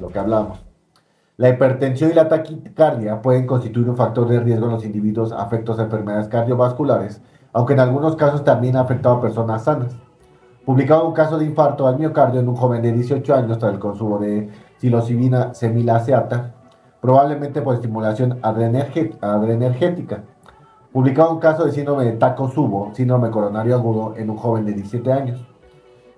lo 0.00 0.08
que 0.08 0.18
hablamos. 0.18 0.60
La 1.38 1.48
hipertensión 1.48 2.10
y 2.10 2.14
la 2.14 2.28
taquicardia 2.28 3.22
pueden 3.22 3.46
constituir 3.46 3.88
un 3.88 3.96
factor 3.96 4.28
de 4.28 4.40
riesgo 4.40 4.66
en 4.66 4.72
los 4.72 4.84
individuos 4.84 5.32
afectos 5.32 5.78
a 5.78 5.84
enfermedades 5.84 6.28
cardiovasculares, 6.28 7.22
aunque 7.52 7.72
en 7.72 7.80
algunos 7.80 8.16
casos 8.16 8.44
también 8.44 8.76
ha 8.76 8.80
afectado 8.80 9.16
a 9.16 9.20
personas 9.20 9.64
sanas. 9.64 9.96
Publicaba 10.64 11.04
un 11.04 11.14
caso 11.14 11.38
de 11.38 11.46
infarto 11.46 11.86
al 11.86 11.98
miocardio 11.98 12.40
en 12.40 12.48
un 12.48 12.54
joven 12.54 12.82
de 12.82 12.92
18 12.92 13.34
años 13.34 13.58
tras 13.58 13.72
el 13.72 13.78
consumo 13.78 14.18
de 14.18 14.50
psilocibina 14.78 15.54
semilaceata, 15.54 16.54
probablemente 17.00 17.62
por 17.62 17.74
estimulación 17.74 18.38
adrenergética. 18.42 20.22
Publicaba 20.92 21.30
un 21.30 21.40
caso 21.40 21.64
de 21.64 21.72
síndrome 21.72 22.04
de 22.04 22.12
Takotsubo, 22.12 22.90
síndrome 22.94 23.30
coronario 23.30 23.74
agudo, 23.74 24.14
en 24.16 24.28
un 24.28 24.36
joven 24.36 24.66
de 24.66 24.72
17 24.72 25.12
años. 25.12 25.46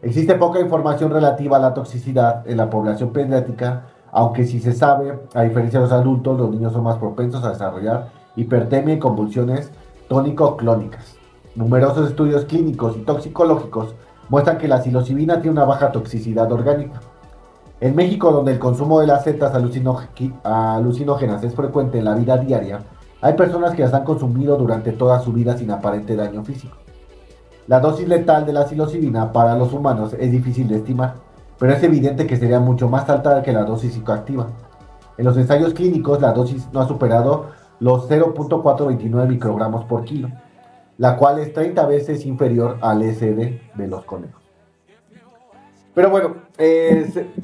Existe 0.03 0.35
poca 0.35 0.59
información 0.61 1.12
relativa 1.12 1.59
a 1.59 1.61
la 1.61 1.75
toxicidad 1.75 2.47
en 2.49 2.57
la 2.57 2.68
población 2.68 3.12
pediátrica, 3.12 3.85
aunque 4.11 4.45
si 4.45 4.61
se 4.61 4.73
sabe, 4.73 5.21
a 5.35 5.42
diferencia 5.42 5.79
de 5.79 5.85
los 5.85 5.92
adultos, 5.92 6.38
los 6.38 6.51
niños 6.51 6.73
son 6.73 6.83
más 6.83 6.97
propensos 6.97 7.45
a 7.45 7.51
desarrollar 7.51 8.09
hipertemia 8.35 8.95
y 8.95 8.99
convulsiones 8.99 9.71
tónico-clónicas. 10.09 11.21
Numerosos 11.54 12.08
estudios 12.08 12.46
clínicos 12.46 12.96
y 12.96 13.00
toxicológicos 13.00 13.94
muestran 14.30 14.56
que 14.56 14.68
la 14.68 14.80
psilocibina 14.80 15.42
tiene 15.42 15.50
una 15.50 15.66
baja 15.66 15.92
toxicidad 15.92 16.50
orgánica. 16.50 17.02
En 17.78 17.94
México, 17.94 18.32
donde 18.32 18.52
el 18.52 18.58
consumo 18.58 19.00
de 19.00 19.06
las 19.06 19.24
setas 19.24 19.52
alucinógenas 19.54 21.44
es 21.44 21.54
frecuente 21.54 21.98
en 21.98 22.06
la 22.06 22.14
vida 22.14 22.38
diaria, 22.38 22.78
hay 23.20 23.34
personas 23.34 23.74
que 23.74 23.82
las 23.82 23.92
han 23.92 24.04
consumido 24.04 24.56
durante 24.56 24.92
toda 24.92 25.20
su 25.20 25.30
vida 25.30 25.54
sin 25.58 25.70
aparente 25.70 26.16
daño 26.16 26.42
físico. 26.42 26.74
La 27.66 27.80
dosis 27.80 28.08
letal 28.08 28.46
de 28.46 28.54
la 28.54 28.66
psilocibina 28.66 29.30
para 29.30 29.54
los 29.54 29.74
humanos 29.74 30.14
es 30.18 30.32
difícil 30.32 30.68
de 30.68 30.76
estimar, 30.76 31.16
pero 31.58 31.74
es 31.74 31.82
evidente 31.82 32.26
que 32.26 32.38
sería 32.38 32.60
mucho 32.60 32.88
más 32.88 33.10
alta 33.10 33.42
que 33.42 33.52
la 33.52 33.64
dosis 33.64 33.92
psicoactiva. 33.92 34.46
En 35.18 35.26
los 35.26 35.36
ensayos 35.36 35.74
clínicos, 35.74 36.18
la 36.22 36.32
dosis 36.32 36.66
no 36.72 36.80
ha 36.80 36.88
superado 36.88 37.48
los 37.78 38.08
0.429 38.08 39.28
microgramos 39.28 39.84
por 39.84 40.04
kilo 40.04 40.30
la 41.02 41.16
cual 41.16 41.40
es 41.40 41.52
30 41.52 41.84
veces 41.86 42.24
inferior 42.26 42.78
al 42.80 43.02
SD 43.02 43.60
de 43.74 43.88
los 43.88 44.04
conejos. 44.04 44.40
Pero 45.94 46.10
bueno, 46.10 46.36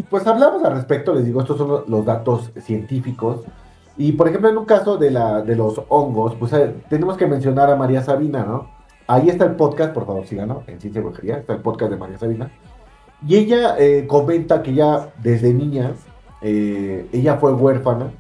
pues 0.09 0.27
hablamos 0.29 0.63
al 0.63 0.75
respecto, 0.75 1.13
les 1.13 1.25
digo, 1.25 1.41
estos 1.41 1.59
son 1.59 1.83
los 1.89 2.05
datos 2.05 2.53
científicos. 2.61 3.41
Y 3.97 4.13
por 4.13 4.29
ejemplo, 4.29 4.49
en 4.49 4.59
un 4.59 4.65
caso 4.65 4.97
de, 4.97 5.11
la, 5.11 5.43
de 5.43 5.57
los 5.57 5.83
hongos, 5.89 6.37
pues 6.37 6.53
eh, 6.53 6.73
tenemos 6.89 7.17
que 7.17 7.27
mencionar 7.27 7.69
a 7.69 7.75
María 7.75 8.01
Sabina, 8.01 8.45
¿no? 8.45 8.71
Ahí 9.09 9.29
está 9.29 9.45
el 9.45 9.57
podcast, 9.57 9.93
por 9.93 10.07
favor, 10.07 10.25
síganos, 10.25 10.59
en 10.69 10.81
Ciencia 10.81 11.01
y 11.01 11.03
Brujería, 11.03 11.39
está 11.39 11.55
el 11.55 11.61
podcast 11.61 11.91
de 11.91 11.97
María 11.97 12.17
Sabina. 12.17 12.53
Y 13.27 13.39
ella 13.39 13.75
eh, 13.77 14.07
comenta 14.07 14.63
que 14.63 14.73
ya 14.73 15.13
desde 15.21 15.53
niña, 15.53 15.95
eh, 16.43 17.09
ella 17.13 17.39
fue 17.39 17.53
huérfana, 17.53 18.13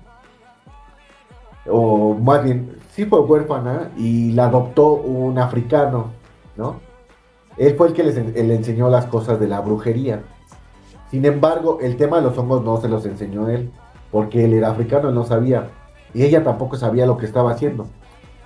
o 1.70 2.14
más 2.14 2.42
bien, 2.42 2.77
sí 2.98 3.04
fue 3.04 3.20
huérfana 3.20 3.92
y 3.96 4.32
la 4.32 4.46
adoptó 4.46 4.94
un 4.94 5.38
africano, 5.38 6.06
¿no? 6.56 6.80
Él 7.56 7.76
fue 7.76 7.86
el 7.86 7.92
que 7.92 8.02
le 8.02 8.54
enseñó 8.56 8.90
las 8.90 9.06
cosas 9.06 9.38
de 9.38 9.46
la 9.46 9.60
brujería. 9.60 10.24
Sin 11.08 11.24
embargo, 11.24 11.78
el 11.80 11.96
tema 11.96 12.16
de 12.16 12.24
los 12.24 12.36
hongos 12.36 12.64
no 12.64 12.80
se 12.80 12.88
los 12.88 13.06
enseñó 13.06 13.48
él, 13.48 13.70
porque 14.10 14.44
él 14.44 14.52
era 14.52 14.70
africano, 14.70 15.10
él 15.10 15.14
no 15.14 15.24
sabía. 15.24 15.70
Y 16.12 16.24
ella 16.24 16.42
tampoco 16.42 16.74
sabía 16.76 17.06
lo 17.06 17.16
que 17.16 17.26
estaba 17.26 17.52
haciendo. 17.52 17.86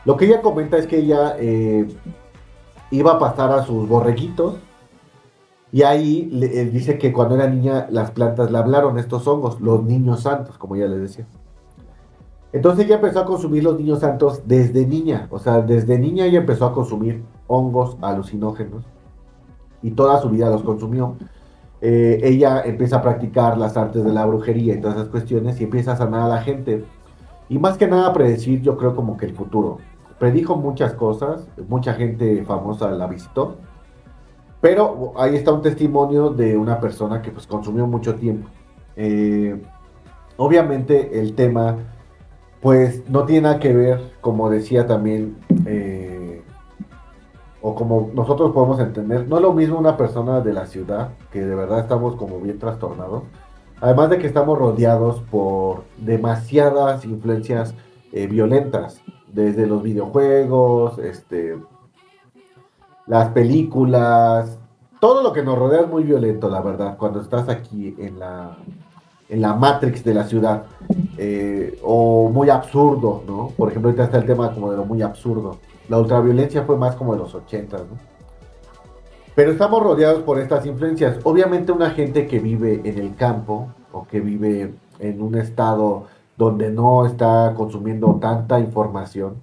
Lo 0.05 0.19
que 0.19 0.27
ella 0.27 0.43
comenta 0.43 0.77
es 0.77 0.87
que 0.87 0.99
ella 0.99 1.35
eh, 1.38 1.88
iba 2.91 3.12
a 3.12 3.19
pasar 3.19 3.53
a 3.53 3.65
sus 3.65 3.88
borreguitos. 3.88 4.57
Y 5.73 5.83
ahí 5.83 6.29
él 6.31 6.73
dice 6.73 6.99
que 6.99 7.11
cuando 7.11 7.37
era 7.37 7.47
niña 7.47 7.87
las 7.88 8.11
plantas 8.11 8.51
le 8.51 8.59
hablaron 8.59 8.99
estos 8.99 9.27
hongos, 9.27 9.62
los 9.62 9.83
niños 9.83 10.21
santos, 10.21 10.59
como 10.59 10.77
ella 10.77 10.88
les 10.88 11.01
decía. 11.01 11.27
Entonces 12.53 12.85
ella 12.85 12.97
empezó 12.97 13.21
a 13.21 13.25
consumir 13.25 13.65
los 13.65 13.79
niños 13.79 14.01
santos 14.01 14.43
desde 14.47 14.87
niña. 14.87 15.27
O 15.31 15.38
sea, 15.38 15.61
desde 15.62 15.99
niña 15.99 16.27
ella 16.27 16.41
empezó 16.41 16.67
a 16.67 16.75
consumir 16.75 17.23
hongos 17.47 17.97
alucinógenos. 18.03 18.85
Y 19.83 19.93
toda 19.93 20.21
su 20.21 20.29
vida 20.29 20.51
los 20.51 20.62
consumió. 20.62 21.17
Eh, 21.81 22.21
ella 22.23 22.62
empieza 22.65 22.97
a 22.97 23.03
practicar 23.03 23.59
las 23.59 23.77
artes 23.77 24.05
de 24.05 24.12
la 24.12 24.25
brujería 24.27 24.75
y 24.75 24.81
todas 24.81 24.97
esas 24.97 25.09
cuestiones 25.09 25.61
y 25.61 25.65
empieza 25.65 25.93
a 25.93 25.97
sanar 25.97 26.23
a 26.23 26.29
la 26.29 26.43
gente. 26.43 26.85
Y 27.49 27.59
más 27.59 27.77
que 27.77 27.88
nada 27.88 28.12
predecir, 28.12 28.61
yo 28.61 28.77
creo 28.77 28.95
como 28.95 29.17
que 29.17 29.27
el 29.27 29.35
futuro. 29.35 29.79
Predijo 30.19 30.55
muchas 30.57 30.93
cosas, 30.93 31.49
mucha 31.69 31.95
gente 31.95 32.45
famosa 32.45 32.91
la 32.91 33.07
visitó. 33.07 33.57
Pero 34.61 35.12
ahí 35.17 35.35
está 35.35 35.53
un 35.53 35.62
testimonio 35.62 36.31
de 36.31 36.57
una 36.57 36.79
persona 36.79 37.21
que 37.21 37.33
pues 37.33 37.49
consumió 37.49 37.87
mucho 37.87 38.15
tiempo. 38.15 38.49
Eh, 38.95 39.61
obviamente 40.37 41.19
el 41.21 41.35
tema 41.35 41.77
pues 42.62 43.03
no 43.11 43.25
tiene 43.27 43.42
nada 43.42 43.59
que 43.59 43.72
ver, 43.72 44.12
como 44.20 44.48
decía 44.48 44.87
también, 44.87 45.37
eh, 45.66 46.42
o 47.61 47.75
como 47.75 48.11
nosotros 48.14 48.53
podemos 48.53 48.79
entender, 48.79 49.27
no 49.29 49.37
es 49.37 49.42
lo 49.42 49.53
mismo 49.53 49.79
una 49.79 49.96
persona 49.96 50.40
de 50.40 50.53
la 50.53 50.66
ciudad, 50.66 51.11
que 51.33 51.40
de 51.40 51.55
verdad 51.57 51.81
estamos 51.81 52.14
como 52.14 52.38
bien 52.38 52.61
trastornados, 52.61 53.25
además 53.81 54.11
de 54.11 54.18
que 54.18 54.29
estamos 54.29 54.57
rodeados 54.57 55.20
por 55.22 55.83
demasiadas 55.98 57.05
influencias 57.05 57.75
eh, 58.12 58.29
violentas, 58.29 59.03
desde 59.27 59.66
los 59.66 59.83
videojuegos, 59.83 60.98
este, 60.98 61.59
las 63.09 63.31
películas, 63.31 64.61
todo 65.01 65.25
lo 65.25 65.33
que 65.33 65.42
nos 65.42 65.59
rodea 65.59 65.81
es 65.81 65.88
muy 65.88 66.05
violento, 66.05 66.48
la 66.48 66.61
verdad, 66.61 66.96
cuando 66.96 67.20
estás 67.20 67.48
aquí 67.48 67.96
en 67.98 68.20
la, 68.20 68.57
en 69.29 69.40
la 69.40 69.55
Matrix 69.55 70.05
de 70.05 70.14
la 70.14 70.25
ciudad. 70.25 70.64
Eh, 71.25 71.79
o 71.85 72.31
muy 72.31 72.51
absurdo, 72.51 73.23
¿no? 73.29 73.53
Por 73.57 73.69
ejemplo, 73.69 73.91
ahorita 73.91 74.07
está 74.07 74.19
el 74.19 74.27
tema 74.27 74.53
como 74.53 74.73
de 74.73 74.77
lo 74.77 74.85
muy 74.85 75.03
absurdo. 75.03 75.59
La 75.89 75.99
ultraviolencia 75.99 76.65
fue 76.65 76.77
más 76.77 76.97
como 76.97 77.13
de 77.13 77.21
los 77.21 77.33
80, 77.33 77.77
¿no? 77.77 77.85
Pero 79.37 79.53
estamos 79.53 79.81
rodeados 79.81 80.23
por 80.23 80.41
estas 80.41 80.67
influencias. 80.67 81.21
Obviamente 81.23 81.71
una 81.71 81.91
gente 81.91 82.27
que 82.27 82.41
vive 82.41 82.81
en 82.83 82.99
el 82.99 83.15
campo 83.15 83.69
o 83.93 84.05
que 84.05 84.19
vive 84.19 84.75
en 84.99 85.23
un 85.23 85.37
estado 85.37 86.07
donde 86.37 86.73
no 86.73 87.07
está 87.07 87.55
consumiendo 87.57 88.19
tanta 88.21 88.59
información, 88.59 89.37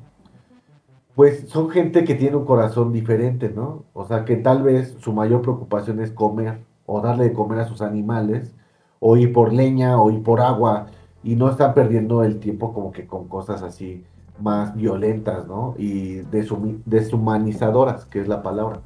pues 1.15 1.47
son 1.47 1.69
gente 1.69 2.03
que 2.03 2.15
tiene 2.15 2.35
un 2.35 2.45
corazón 2.45 2.91
diferente, 2.91 3.53
¿no? 3.55 3.85
O 3.93 4.05
sea, 4.05 4.25
que 4.25 4.35
tal 4.35 4.63
vez 4.63 4.97
su 4.99 5.13
mayor 5.13 5.43
preocupación 5.43 6.01
es 6.01 6.11
comer 6.11 6.59
o 6.85 6.99
darle 6.99 7.25
de 7.29 7.33
comer 7.33 7.59
a 7.59 7.67
sus 7.69 7.81
animales, 7.81 8.53
o 8.99 9.15
ir 9.15 9.31
por 9.31 9.53
leña, 9.53 10.01
o 10.01 10.11
ir 10.11 10.21
por 10.21 10.41
agua, 10.41 10.87
y 11.23 11.35
no 11.35 11.49
están 11.49 11.73
perdiendo 11.73 12.23
el 12.23 12.39
tiempo 12.39 12.73
como 12.73 12.91
que 12.91 13.05
con 13.05 13.27
cosas 13.27 13.61
así 13.61 14.03
más 14.39 14.75
violentas, 14.75 15.47
¿no? 15.47 15.75
Y 15.77 16.21
deshumanizadoras, 16.85 18.05
que 18.05 18.21
es 18.21 18.27
la 18.27 18.41
palabra. 18.41 18.79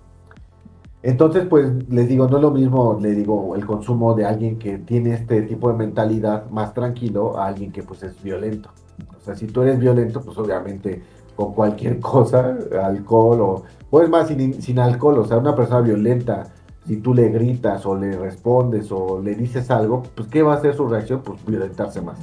Entonces, 1.03 1.45
pues 1.47 1.69
les 1.89 2.07
digo, 2.07 2.27
no 2.29 2.37
es 2.37 2.41
lo 2.41 2.51
mismo, 2.51 2.97
le 2.99 3.11
digo, 3.11 3.55
el 3.55 3.65
consumo 3.65 4.13
de 4.15 4.25
alguien 4.25 4.57
que 4.57 4.77
tiene 4.77 5.13
este 5.13 5.41
tipo 5.41 5.69
de 5.69 5.77
mentalidad 5.77 6.49
más 6.49 6.73
tranquilo 6.73 7.37
a 7.37 7.47
alguien 7.47 7.71
que 7.71 7.83
pues 7.83 8.03
es 8.03 8.21
violento. 8.23 8.69
O 9.17 9.21
sea, 9.21 9.35
si 9.35 9.47
tú 9.47 9.61
eres 9.63 9.79
violento, 9.79 10.21
pues 10.21 10.37
obviamente 10.37 11.03
con 11.35 11.53
cualquier 11.53 11.99
cosa, 12.01 12.57
alcohol 12.83 13.41
o, 13.41 13.63
pues 13.89 14.09
más 14.09 14.29
sin, 14.29 14.61
sin 14.61 14.79
alcohol, 14.79 15.19
o 15.19 15.25
sea, 15.25 15.37
una 15.37 15.55
persona 15.55 15.81
violenta 15.81 16.52
si 16.85 16.97
tú 16.97 17.13
le 17.13 17.29
gritas 17.29 17.85
o 17.85 17.95
le 17.95 18.17
respondes 18.17 18.91
o 18.91 19.21
le 19.21 19.35
dices 19.35 19.71
algo, 19.71 20.03
pues 20.15 20.27
¿qué 20.27 20.43
va 20.43 20.55
a 20.55 20.61
ser 20.61 20.75
su 20.75 20.87
reacción? 20.87 21.21
Pues 21.21 21.43
violentarse 21.45 22.01
más. 22.01 22.19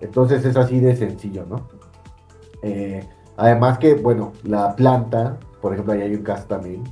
Entonces 0.00 0.44
es 0.44 0.56
así 0.56 0.80
de 0.80 0.96
sencillo, 0.96 1.46
¿no? 1.48 1.68
Eh, 2.62 3.06
Además 3.36 3.78
que, 3.78 3.94
bueno, 3.94 4.32
la 4.44 4.76
planta, 4.76 5.38
por 5.60 5.72
ejemplo, 5.72 5.92
ahí 5.92 6.02
hay 6.02 6.14
un 6.14 6.22
caso 6.22 6.44
también, 6.46 6.84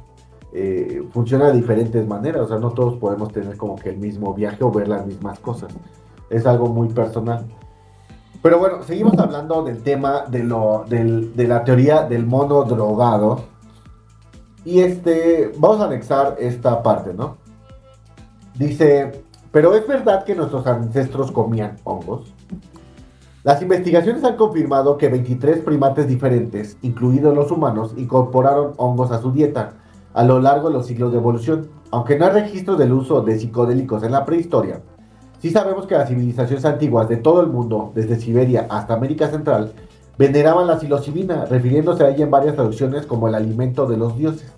eh, 0.53 1.03
funciona 1.13 1.47
de 1.47 1.53
diferentes 1.53 2.07
maneras, 2.07 2.43
o 2.43 2.49
sea, 2.49 2.59
no 2.59 2.71
todos 2.71 2.99
podemos 2.99 3.33
tener 3.33 3.57
como 3.57 3.77
que 3.77 3.91
el 3.91 3.99
mismo 3.99 4.35
viaje 4.35 4.63
o 4.65 4.71
ver 4.71 4.89
las 4.89 5.07
mismas 5.07 5.39
cosas. 5.39 5.73
Es 6.31 6.47
algo 6.47 6.67
muy 6.67 6.89
personal. 6.89 7.45
Pero 8.43 8.59
bueno, 8.59 8.83
seguimos 8.83 9.17
hablando 9.19 9.63
del 9.63 9.83
tema 9.83 10.25
de, 10.29 10.43
lo, 10.43 10.85
de 10.89 11.47
la 11.47 11.63
teoría 11.63 12.03
del 12.03 12.27
mono 12.27 12.65
drogado. 12.65 13.52
Y 14.65 14.81
este, 14.81 15.53
vamos 15.59 15.81
a 15.81 15.87
anexar 15.87 16.37
esta 16.39 16.83
parte, 16.83 17.13
¿no? 17.15 17.37
Dice, 18.55 19.25
pero 19.51 19.75
es 19.75 19.87
verdad 19.87 20.25
que 20.25 20.35
nuestros 20.35 20.67
ancestros 20.67 21.33
comían 21.33 21.77
hongos. 21.85 22.33
Las 23.45 23.61
investigaciones 23.61 24.23
han 24.23 24.37
confirmado 24.37 24.97
que 24.97 25.09
23 25.09 25.59
primates 25.59 26.07
diferentes, 26.07 26.77
incluidos 26.83 27.35
los 27.35 27.51
humanos, 27.51 27.93
incorporaron 27.97 28.75
hongos 28.77 29.11
a 29.11 29.21
su 29.21 29.33
dieta 29.33 29.75
a 30.15 30.25
lo 30.25 30.41
largo 30.41 30.69
de 30.69 30.75
los 30.75 30.87
siglos 30.87 31.11
de 31.11 31.19
evolución. 31.19 31.69
Aunque 31.91 32.17
no 32.17 32.27
hay 32.27 32.33
registro 32.33 32.77
del 32.77 32.93
uso 32.93 33.23
de 33.23 33.39
psicodélicos 33.39 34.05
en 34.05 34.13
la 34.13 34.25
prehistoria, 34.25 34.81
sí 35.41 35.51
sabemos 35.51 35.87
que 35.87 35.97
las 35.97 36.09
civilizaciones 36.09 36.65
antiguas 36.65 37.09
de 37.09 37.17
todo 37.17 37.41
el 37.41 37.49
mundo, 37.49 37.91
desde 37.97 38.21
Siberia 38.21 38.69
hasta 38.71 38.95
América 38.95 39.29
Central, 39.29 39.73
veneraban 40.17 40.69
la 40.69 40.79
psilocibina, 40.79 41.45
refiriéndose 41.47 42.05
a 42.05 42.11
ella 42.11 42.25
en 42.25 42.31
varias 42.31 42.55
traducciones 42.55 43.07
como 43.07 43.27
el 43.27 43.35
alimento 43.35 43.87
de 43.87 43.97
los 43.97 44.17
dioses. 44.17 44.52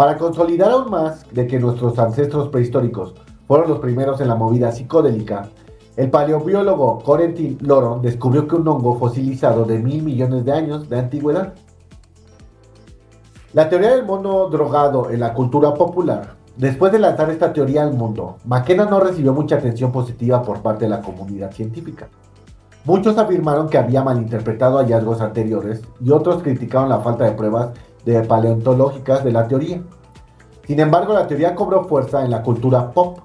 Para 0.00 0.16
consolidar 0.16 0.70
aún 0.70 0.90
más 0.90 1.26
de 1.30 1.46
que 1.46 1.60
nuestros 1.60 1.98
ancestros 1.98 2.48
prehistóricos 2.48 3.12
fueron 3.46 3.68
los 3.68 3.80
primeros 3.80 4.18
en 4.22 4.28
la 4.28 4.34
movida 4.34 4.72
psicodélica, 4.72 5.50
el 5.94 6.08
paleobiólogo 6.08 7.00
Corentin 7.00 7.58
Loron 7.60 8.00
descubrió 8.00 8.48
que 8.48 8.56
un 8.56 8.66
hongo 8.66 8.98
fosilizado 8.98 9.66
de 9.66 9.78
mil 9.78 10.02
millones 10.02 10.46
de 10.46 10.52
años 10.52 10.88
de 10.88 10.98
antigüedad. 10.98 11.52
La 13.52 13.68
teoría 13.68 13.90
del 13.90 14.06
mono 14.06 14.48
drogado 14.48 15.10
en 15.10 15.20
la 15.20 15.34
cultura 15.34 15.74
popular. 15.74 16.36
Después 16.56 16.92
de 16.92 16.98
lanzar 16.98 17.28
esta 17.28 17.52
teoría 17.52 17.82
al 17.82 17.92
mundo, 17.92 18.36
McKenna 18.46 18.86
no 18.86 19.00
recibió 19.00 19.34
mucha 19.34 19.56
atención 19.56 19.92
positiva 19.92 20.42
por 20.42 20.62
parte 20.62 20.86
de 20.86 20.92
la 20.92 21.02
comunidad 21.02 21.52
científica. 21.52 22.08
Muchos 22.86 23.18
afirmaron 23.18 23.68
que 23.68 23.76
había 23.76 24.02
malinterpretado 24.02 24.78
hallazgos 24.78 25.20
anteriores 25.20 25.82
y 26.02 26.10
otros 26.10 26.42
criticaron 26.42 26.88
la 26.88 27.00
falta 27.00 27.24
de 27.24 27.32
pruebas 27.32 27.72
de 28.04 28.22
paleontológicas 28.22 29.24
de 29.24 29.32
la 29.32 29.46
teoría. 29.48 29.82
Sin 30.66 30.80
embargo, 30.80 31.14
la 31.14 31.26
teoría 31.26 31.54
cobró 31.54 31.84
fuerza 31.84 32.24
en 32.24 32.30
la 32.30 32.42
cultura 32.42 32.92
pop 32.92 33.20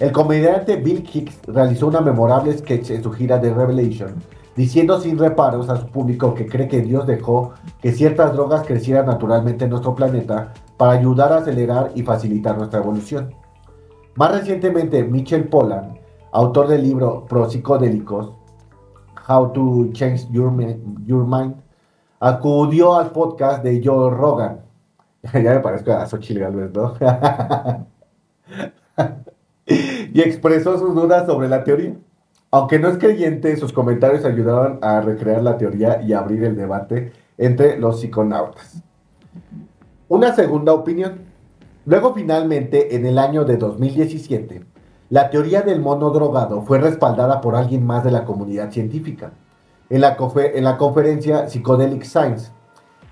el 0.00 0.12
comediante 0.12 0.76
Bill 0.76 1.06
Hicks 1.12 1.40
realizó 1.46 1.86
una 1.86 2.00
memorable 2.00 2.56
sketch 2.56 2.90
en 2.90 3.02
su 3.02 3.12
gira 3.12 3.36
de 3.36 3.52
Revelation, 3.52 4.14
diciendo 4.56 4.98
sin 4.98 5.18
reparos 5.18 5.68
a 5.68 5.76
su 5.76 5.88
público 5.88 6.32
que 6.32 6.46
cree 6.46 6.68
que 6.68 6.80
Dios 6.80 7.06
dejó 7.06 7.52
que 7.82 7.92
ciertas 7.92 8.32
drogas 8.32 8.66
crecieran 8.66 9.04
naturalmente 9.04 9.64
en 9.64 9.70
nuestro 9.70 9.94
planeta 9.94 10.54
para 10.78 10.92
ayudar 10.92 11.34
a 11.34 11.36
acelerar 11.36 11.92
y 11.94 12.02
facilitar 12.02 12.56
nuestra 12.56 12.80
evolución. 12.80 13.34
Más 14.14 14.32
recientemente, 14.32 15.04
Michel 15.04 15.48
Pollan, 15.48 15.98
autor 16.32 16.68
del 16.68 16.82
libro 16.82 17.26
Pro 17.28 17.50
Psicodélicos, 17.50 18.32
How 19.28 19.52
to 19.52 19.88
Change 19.92 20.30
Your, 20.30 20.50
Mind, 20.50 21.56
acudió 22.20 22.94
al 22.94 23.10
podcast 23.10 23.64
de 23.64 23.80
Joe 23.82 24.14
Rogan. 24.14 24.60
ya 25.32 25.54
me 25.54 25.60
parezco 25.60 25.92
a 25.92 26.06
Xochitl 26.06 26.40
Galvez, 26.40 26.70
¿no? 26.72 26.94
y 29.66 30.20
expresó 30.20 30.78
sus 30.78 30.94
dudas 30.94 31.26
sobre 31.26 31.48
la 31.48 31.64
teoría. 31.64 31.94
Aunque 32.52 32.78
no 32.78 32.88
es 32.88 32.98
creyente, 32.98 33.56
sus 33.56 33.72
comentarios 33.72 34.24
ayudaron 34.24 34.78
a 34.82 35.00
recrear 35.00 35.42
la 35.42 35.56
teoría 35.56 36.02
y 36.02 36.12
abrir 36.12 36.44
el 36.44 36.56
debate 36.56 37.12
entre 37.38 37.78
los 37.78 38.00
psiconautas. 38.00 38.82
Una 40.08 40.34
segunda 40.34 40.72
opinión. 40.72 41.20
Luego 41.86 42.12
finalmente, 42.12 42.96
en 42.96 43.06
el 43.06 43.18
año 43.18 43.44
de 43.44 43.56
2017, 43.56 44.64
la 45.08 45.30
teoría 45.30 45.62
del 45.62 45.80
mono 45.80 46.10
drogado 46.10 46.62
fue 46.62 46.78
respaldada 46.78 47.40
por 47.40 47.54
alguien 47.54 47.86
más 47.86 48.04
de 48.04 48.10
la 48.10 48.24
comunidad 48.24 48.70
científica. 48.70 49.32
En 49.90 50.00
la, 50.00 50.16
en 50.54 50.64
la 50.64 50.76
conferencia 50.76 51.48
Psychedelic 51.48 52.04
Science, 52.04 52.52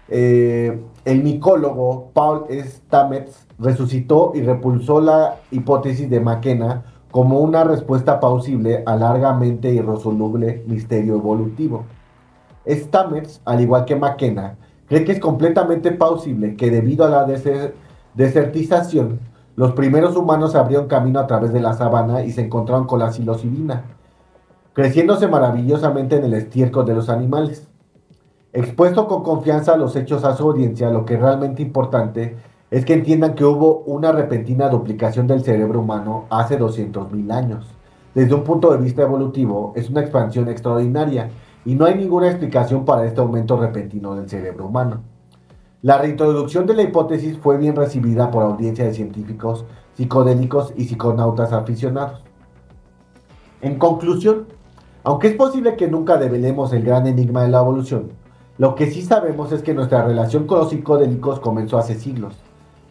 eh, 0.08 0.80
el 1.04 1.22
micólogo 1.22 2.10
Paul 2.14 2.46
Stamets 2.50 3.46
resucitó 3.58 4.32
y 4.34 4.42
repulsó 4.42 5.00
la 5.00 5.36
hipótesis 5.50 6.08
de 6.08 6.20
McKenna 6.20 6.84
como 7.10 7.40
una 7.40 7.64
respuesta 7.64 8.20
plausible 8.20 8.82
al 8.86 9.00
largamente 9.00 9.70
irresoluble 9.70 10.62
misterio 10.66 11.14
evolutivo. 11.14 11.84
Stamets, 12.66 13.40
al 13.44 13.60
igual 13.60 13.84
que 13.84 13.96
McKenna, 13.96 14.56
cree 14.86 15.04
que 15.04 15.12
es 15.12 15.20
completamente 15.20 15.90
plausible 15.90 16.56
que 16.56 16.70
debido 16.70 17.04
a 17.04 17.10
la 17.10 17.26
desertización, 18.14 19.20
los 19.56 19.72
primeros 19.72 20.16
humanos 20.16 20.54
abrieron 20.54 20.86
camino 20.86 21.18
a 21.18 21.26
través 21.26 21.52
de 21.52 21.60
la 21.60 21.74
sabana 21.74 22.22
y 22.22 22.30
se 22.30 22.42
encontraron 22.42 22.86
con 22.86 23.00
la 23.00 23.10
psilocibina, 23.10 23.82
creciéndose 24.78 25.26
maravillosamente 25.26 26.14
en 26.14 26.22
el 26.26 26.34
estiércol 26.34 26.86
de 26.86 26.94
los 26.94 27.08
animales. 27.08 27.66
Expuesto 28.52 29.08
con 29.08 29.24
confianza 29.24 29.72
a 29.72 29.76
los 29.76 29.96
hechos 29.96 30.22
a 30.22 30.36
su 30.36 30.44
audiencia, 30.44 30.88
lo 30.88 31.04
que 31.04 31.14
es 31.14 31.20
realmente 31.20 31.62
importante 31.62 32.36
es 32.70 32.84
que 32.84 32.94
entiendan 32.94 33.34
que 33.34 33.44
hubo 33.44 33.80
una 33.86 34.12
repentina 34.12 34.68
duplicación 34.68 35.26
del 35.26 35.42
cerebro 35.42 35.80
humano 35.80 36.26
hace 36.30 36.56
200.000 36.56 37.32
años. 37.32 37.66
Desde 38.14 38.32
un 38.32 38.44
punto 38.44 38.70
de 38.70 38.78
vista 38.78 39.02
evolutivo, 39.02 39.72
es 39.74 39.90
una 39.90 40.02
expansión 40.02 40.46
extraordinaria 40.46 41.28
y 41.64 41.74
no 41.74 41.84
hay 41.84 41.96
ninguna 41.96 42.28
explicación 42.28 42.84
para 42.84 43.04
este 43.04 43.20
aumento 43.20 43.56
repentino 43.56 44.14
del 44.14 44.28
cerebro 44.28 44.66
humano. 44.66 45.00
La 45.82 45.98
reintroducción 45.98 46.66
de 46.66 46.74
la 46.74 46.82
hipótesis 46.82 47.36
fue 47.36 47.58
bien 47.58 47.74
recibida 47.74 48.30
por 48.30 48.44
audiencia 48.44 48.84
de 48.84 48.94
científicos, 48.94 49.64
psicodélicos 49.94 50.72
y 50.76 50.84
psiconautas 50.84 51.52
aficionados. 51.52 52.22
En 53.60 53.76
conclusión, 53.76 54.46
aunque 55.08 55.28
es 55.28 55.36
posible 55.36 55.74
que 55.74 55.88
nunca 55.88 56.18
develemos 56.18 56.70
el 56.74 56.82
gran 56.82 57.06
enigma 57.06 57.42
de 57.42 57.48
la 57.48 57.60
evolución, 57.60 58.10
lo 58.58 58.74
que 58.74 58.90
sí 58.90 59.00
sabemos 59.00 59.52
es 59.52 59.62
que 59.62 59.72
nuestra 59.72 60.04
relación 60.04 60.46
con 60.46 60.58
los 60.58 60.68
psicodélicos 60.68 61.40
comenzó 61.40 61.78
hace 61.78 61.94
siglos 61.94 62.36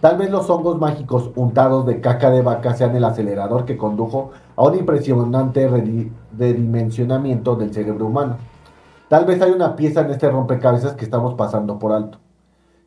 Tal 0.01 0.17
vez 0.17 0.31
los 0.31 0.49
hongos 0.49 0.79
mágicos 0.79 1.29
untados 1.35 1.85
de 1.85 2.01
caca 2.01 2.31
de 2.31 2.41
vaca 2.41 2.73
sean 2.73 2.95
el 2.95 3.03
acelerador 3.03 3.65
que 3.65 3.77
condujo 3.77 4.31
a 4.55 4.63
un 4.63 4.79
impresionante 4.79 5.67
redimensionamiento 5.67 7.55
del 7.55 7.71
cerebro 7.71 8.07
humano. 8.07 8.37
Tal 9.09 9.25
vez 9.25 9.39
hay 9.39 9.51
una 9.51 9.75
pieza 9.75 10.01
en 10.01 10.09
este 10.09 10.31
rompecabezas 10.31 10.93
que 10.93 11.05
estamos 11.05 11.35
pasando 11.35 11.77
por 11.77 11.91
alto. 11.91 12.17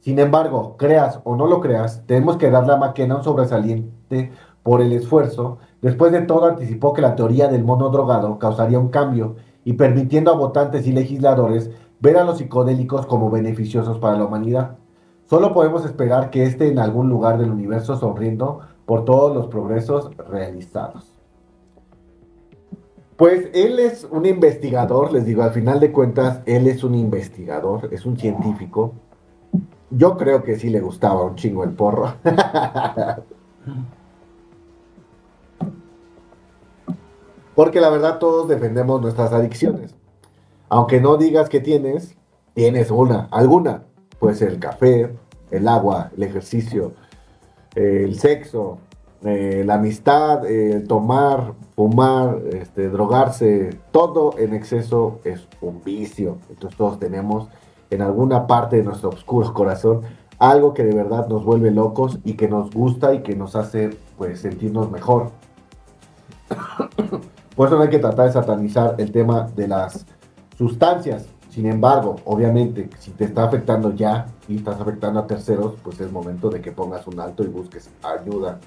Sin 0.00 0.18
embargo, 0.18 0.74
creas 0.76 1.20
o 1.22 1.36
no 1.36 1.46
lo 1.46 1.60
creas, 1.60 2.02
tenemos 2.04 2.36
que 2.36 2.50
darle 2.50 2.72
a 2.72 2.78
McKenna 2.78 3.18
un 3.18 3.22
sobresaliente 3.22 4.32
por 4.64 4.80
el 4.80 4.92
esfuerzo. 4.92 5.58
Después 5.82 6.12
de 6.12 6.22
todo, 6.22 6.46
anticipó 6.46 6.92
que 6.92 7.02
la 7.02 7.16
teoría 7.16 7.48
del 7.48 7.64
mono 7.64 7.88
drogado 7.88 8.38
causaría 8.38 8.78
un 8.78 8.88
cambio 8.88 9.36
y 9.64 9.74
permitiendo 9.74 10.30
a 10.30 10.36
votantes 10.36 10.86
y 10.86 10.92
legisladores 10.92 11.70
ver 12.00 12.18
a 12.18 12.24
los 12.24 12.38
psicodélicos 12.38 13.06
como 13.06 13.30
beneficiosos 13.30 13.98
para 13.98 14.16
la 14.16 14.24
humanidad. 14.24 14.76
Solo 15.24 15.54
podemos 15.54 15.84
esperar 15.84 16.30
que 16.30 16.44
esté 16.44 16.68
en 16.68 16.78
algún 16.78 17.08
lugar 17.08 17.38
del 17.38 17.50
universo 17.50 17.96
sonriendo 17.96 18.60
por 18.84 19.04
todos 19.04 19.34
los 19.34 19.46
progresos 19.46 20.10
realizados. 20.28 21.14
Pues 23.16 23.48
él 23.52 23.78
es 23.78 24.08
un 24.10 24.24
investigador, 24.26 25.12
les 25.12 25.26
digo, 25.26 25.42
al 25.42 25.52
final 25.52 25.78
de 25.78 25.92
cuentas, 25.92 26.40
él 26.46 26.66
es 26.66 26.82
un 26.82 26.94
investigador, 26.94 27.90
es 27.92 28.06
un 28.06 28.16
científico. 28.16 28.94
Yo 29.90 30.16
creo 30.16 30.42
que 30.42 30.56
sí 30.56 30.70
le 30.70 30.80
gustaba 30.80 31.22
un 31.24 31.36
chingo 31.36 31.62
el 31.64 31.70
porro. 31.70 32.14
Porque 37.60 37.82
la 37.82 37.90
verdad 37.90 38.18
todos 38.18 38.48
defendemos 38.48 39.02
nuestras 39.02 39.34
adicciones. 39.34 39.94
Aunque 40.70 40.98
no 40.98 41.18
digas 41.18 41.50
que 41.50 41.60
tienes, 41.60 42.16
tienes 42.54 42.90
una, 42.90 43.28
alguna. 43.30 43.82
Puede 44.18 44.34
ser 44.34 44.48
el 44.48 44.58
café, 44.58 45.14
el 45.50 45.68
agua, 45.68 46.10
el 46.16 46.22
ejercicio, 46.22 46.94
eh, 47.74 48.04
el 48.06 48.18
sexo, 48.18 48.78
eh, 49.24 49.62
la 49.66 49.74
amistad, 49.74 50.46
el 50.46 50.88
tomar, 50.88 51.52
fumar, 51.76 52.38
este, 52.50 52.88
drogarse, 52.88 53.78
todo 53.90 54.38
en 54.38 54.54
exceso 54.54 55.20
es 55.24 55.46
un 55.60 55.84
vicio. 55.84 56.38
Entonces 56.48 56.78
todos 56.78 56.98
tenemos 56.98 57.48
en 57.90 58.00
alguna 58.00 58.46
parte 58.46 58.76
de 58.76 58.84
nuestro 58.84 59.10
oscuro 59.10 59.52
corazón 59.52 60.00
algo 60.38 60.72
que 60.72 60.84
de 60.84 60.94
verdad 60.94 61.28
nos 61.28 61.44
vuelve 61.44 61.70
locos 61.70 62.20
y 62.24 62.38
que 62.38 62.48
nos 62.48 62.70
gusta 62.70 63.12
y 63.12 63.18
que 63.18 63.36
nos 63.36 63.54
hace 63.54 63.98
pues 64.16 64.40
sentirnos 64.40 64.90
mejor. 64.90 65.30
Por 67.60 67.68
eso 67.68 67.76
no 67.76 67.82
hay 67.82 67.90
que 67.90 67.98
tratar 67.98 68.24
de 68.24 68.32
satanizar 68.32 68.94
el 68.96 69.12
tema 69.12 69.46
de 69.54 69.68
las 69.68 70.06
sustancias, 70.56 71.28
sin 71.50 71.66
embargo, 71.66 72.16
obviamente, 72.24 72.88
si 72.98 73.10
te 73.10 73.24
está 73.24 73.44
afectando 73.44 73.94
ya 73.94 74.28
y 74.48 74.56
estás 74.56 74.80
afectando 74.80 75.20
a 75.20 75.26
terceros, 75.26 75.74
pues 75.82 76.00
es 76.00 76.10
momento 76.10 76.48
de 76.48 76.62
que 76.62 76.72
pongas 76.72 77.06
un 77.06 77.20
alto 77.20 77.44
y 77.44 77.48
busques 77.48 77.90
ayuda. 78.02 78.60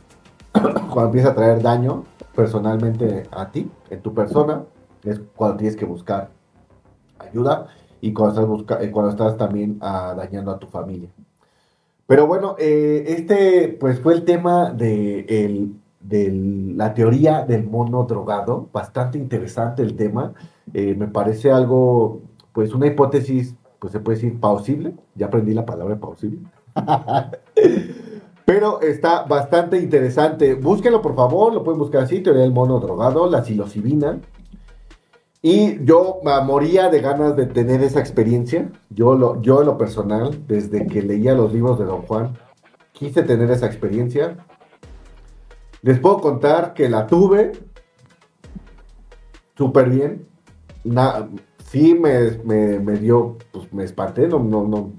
cuando 0.54 1.04
empieza 1.04 1.28
a 1.28 1.34
traer 1.34 1.60
daño 1.60 2.04
personalmente 2.34 3.24
a 3.32 3.50
ti, 3.50 3.70
en 3.90 4.00
tu 4.00 4.14
persona, 4.14 4.64
es 5.04 5.20
cuando 5.36 5.58
tienes 5.58 5.76
que 5.76 5.84
buscar 5.84 6.30
ayuda 7.18 7.66
y 8.00 8.14
cuando 8.14 8.56
estás, 8.56 8.82
eh, 8.82 8.90
cuando 8.90 9.10
estás 9.10 9.36
también 9.36 9.76
ah, 9.82 10.14
dañando 10.16 10.52
a 10.52 10.58
tu 10.58 10.68
familia. 10.68 11.10
Pero 12.06 12.26
bueno, 12.26 12.56
eh, 12.58 13.04
este 13.08 13.76
pues 13.78 14.00
fue 14.00 14.14
el 14.14 14.24
tema 14.24 14.70
de, 14.70 15.68
la 16.10 16.94
teoría 16.94 17.44
del 17.44 17.64
mono 17.64 18.04
drogado, 18.04 18.68
bastante 18.72 19.18
interesante 19.18 19.82
el 19.82 19.96
tema, 19.96 20.32
eh, 20.72 20.94
me 20.94 21.08
parece 21.08 21.50
algo, 21.50 22.22
pues 22.52 22.74
una 22.74 22.86
hipótesis, 22.86 23.54
pues 23.78 23.92
se 23.92 24.00
puede 24.00 24.16
decir 24.16 24.40
plausible, 24.40 24.94
ya 25.14 25.26
aprendí 25.26 25.54
la 25.54 25.66
palabra 25.66 25.96
plausible. 25.96 26.40
Pero 28.48 28.80
está 28.80 29.24
bastante 29.24 29.78
interesante. 29.78 30.54
Búsquenlo, 30.54 31.02
por 31.02 31.14
favor. 31.14 31.52
Lo 31.52 31.62
pueden 31.62 31.78
buscar 31.78 32.04
así: 32.04 32.20
Teoría 32.20 32.44
del 32.44 32.52
mono 32.52 32.80
drogado, 32.80 33.28
la 33.28 33.44
psilocibina. 33.44 34.20
Y 35.42 35.84
yo 35.84 36.20
moría 36.46 36.88
de 36.88 37.00
ganas 37.00 37.36
de 37.36 37.44
tener 37.44 37.82
esa 37.82 38.00
experiencia. 38.00 38.72
Yo, 38.88 39.14
lo, 39.14 39.42
yo 39.42 39.60
en 39.60 39.66
lo 39.66 39.76
personal, 39.76 40.46
desde 40.46 40.86
que 40.86 41.02
leía 41.02 41.34
los 41.34 41.52
libros 41.52 41.78
de 41.78 41.84
Don 41.84 42.02
Juan, 42.02 42.38
quise 42.92 43.22
tener 43.22 43.50
esa 43.50 43.66
experiencia. 43.66 44.38
Les 45.82 45.98
puedo 45.98 46.20
contar 46.20 46.74
que 46.74 46.88
la 46.88 47.06
tuve 47.06 47.52
súper 49.56 49.90
bien. 49.90 50.26
sí 51.64 51.94
me, 51.94 52.78
me, 52.78 52.96
dio, 52.96 53.36
pues 53.52 53.72
me 53.72 53.84
espanté, 53.84 54.28
no, 54.28 54.38
no, 54.38 54.66
no, 54.66 54.92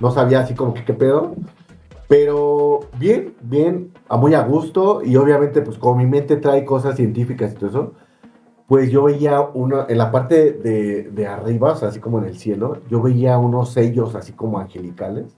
no 0.00 0.10
sabía 0.10 0.40
así 0.40 0.54
como 0.54 0.74
que 0.74 0.84
qué 0.84 0.94
pedo. 0.94 1.34
Pero 2.08 2.80
bien, 2.98 3.34
bien, 3.42 3.92
a 4.08 4.16
muy 4.16 4.34
a 4.34 4.42
gusto. 4.42 5.02
Y 5.04 5.16
obviamente, 5.16 5.60
pues 5.62 5.78
como 5.78 5.96
mi 5.96 6.06
mente 6.06 6.36
trae 6.36 6.64
cosas 6.64 6.96
científicas 6.96 7.52
y 7.52 7.54
todo 7.56 7.70
eso 7.70 7.92
pues 8.68 8.90
yo 8.90 9.02
veía 9.04 9.40
uno, 9.40 9.86
en 9.88 9.96
la 9.96 10.12
parte 10.12 10.52
de, 10.52 11.26
arriba, 11.26 11.72
o 11.72 11.76
sea, 11.76 11.88
así 11.88 12.00
como 12.00 12.18
en 12.18 12.26
el 12.26 12.38
cielo, 12.38 12.82
yo 12.90 13.00
veía 13.00 13.38
unos 13.38 13.72
sellos 13.72 14.14
así 14.14 14.32
como 14.32 14.58
angelicales, 14.58 15.34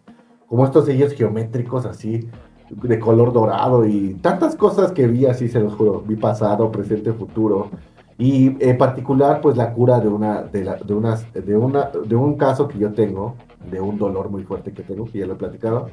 como 0.49 0.65
estos 0.65 0.87
sellos 0.87 1.13
geométricos 1.13 1.87
así, 1.87 2.29
de 2.71 2.99
color 2.99 3.33
dorado 3.33 3.85
y 3.85 4.15
tantas 4.15 4.55
cosas 4.57 4.93
que 4.93 5.07
vi 5.07 5.27
así, 5.27 5.49
se 5.49 5.61
los 5.61 5.75
juro, 5.75 6.03
vi 6.07 6.17
pasado, 6.17 6.71
presente, 6.71 7.13
futuro. 7.13 7.71
Y 8.19 8.57
en 8.63 8.77
particular, 8.77 9.41
pues 9.41 9.57
la 9.57 9.73
cura 9.73 9.99
de 9.99 10.09
una, 10.09 10.43
de, 10.43 10.63
de, 10.63 11.57
una, 11.57 11.91
de 12.05 12.17
un 12.17 12.37
caso 12.37 12.69
que 12.69 12.79
yo 12.79 12.93
tengo, 12.93 13.35
de 13.71 13.81
un 13.81 13.99
dolor 13.99 14.31
muy 14.31 14.45
fuerte 14.45 14.73
que 14.73 14.83
tengo, 14.83 15.07
que 15.07 15.19
ya 15.21 15.27
lo 15.27 15.35
he 15.35 15.37
platicado. 15.37 15.89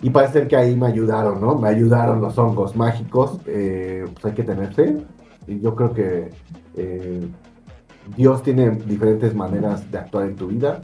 Y 0.00 0.10
parece 0.10 0.48
que 0.48 0.56
ahí 0.56 0.74
me 0.74 0.86
ayudaron, 0.86 1.40
¿no? 1.40 1.54
Me 1.58 1.68
ayudaron 1.68 2.20
los 2.20 2.36
hongos 2.38 2.74
mágicos. 2.76 3.38
Eh, 3.46 4.06
pues 4.12 4.24
hay 4.24 4.32
que 4.32 4.42
tener 4.42 4.72
fe. 4.72 4.96
Y 5.46 5.60
yo 5.60 5.74
creo 5.74 5.92
que 5.92 6.30
eh, 6.76 7.28
Dios 8.16 8.42
tiene 8.42 8.70
diferentes 8.70 9.34
maneras 9.34 9.90
de 9.90 9.98
actuar 9.98 10.26
en 10.26 10.36
tu 10.36 10.48
vida. 10.48 10.80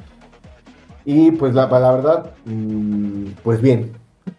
Y 1.04 1.30
pues 1.32 1.54
la, 1.54 1.66
la 1.66 1.92
verdad, 1.92 2.32
mm, 2.44 3.24
pues 3.42 3.60
bien, 3.60 3.92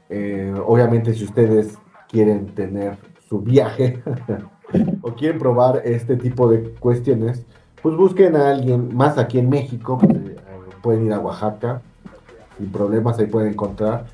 eh, 0.10 0.54
obviamente 0.66 1.14
si 1.14 1.24
ustedes 1.24 1.78
quieren 2.10 2.48
tener 2.48 2.98
su 3.28 3.40
viaje 3.40 4.04
o 5.02 5.14
quieren 5.14 5.40
probar 5.40 5.82
este 5.86 6.18
tipo 6.18 6.50
de 6.50 6.72
cuestiones, 6.80 7.46
pues 7.82 7.96
busquen 7.96 8.36
a 8.36 8.50
alguien 8.50 8.96
más 8.96 9.18
aquí 9.18 9.40
en 9.40 9.50
México, 9.50 10.00
eh, 10.04 10.36
pueden 10.82 11.06
ir 11.06 11.14
a 11.14 11.20
Oaxaca, 11.20 11.82
sin 12.58 12.72
problemas 12.72 13.18
ahí 13.20 13.28
pueden 13.28 13.54
encontrar. 13.54 14.06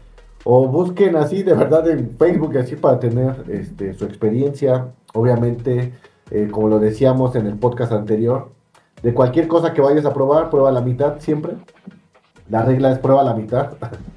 O 0.44 0.68
busquen 0.68 1.16
así 1.18 1.44
de 1.44 1.54
verdad 1.54 1.90
en 1.90 2.12
Facebook, 2.12 2.58
así 2.58 2.76
para 2.76 3.00
tener 3.00 3.44
este, 3.50 3.94
su 3.94 4.06
experiencia. 4.06 4.94
Obviamente, 5.14 5.94
eh, 6.32 6.48
como 6.52 6.70
lo 6.70 6.80
decíamos 6.80 7.36
en 7.36 7.48
el 7.48 7.58
podcast 7.58 7.92
anterior, 7.92 8.50
de 9.02 9.14
cualquier 9.14 9.48
cosa 9.48 9.74
que 9.74 9.82
vayas 9.82 10.06
a 10.06 10.14
probar, 10.14 10.50
prueba 10.50 10.72
la 10.72 10.82
mitad 10.82 11.20
siempre. 11.20 11.54
La 12.50 12.64
regla 12.64 12.92
es 12.92 13.00
prueba 13.00 13.24
la 13.24 13.34
mitad. 13.34 13.74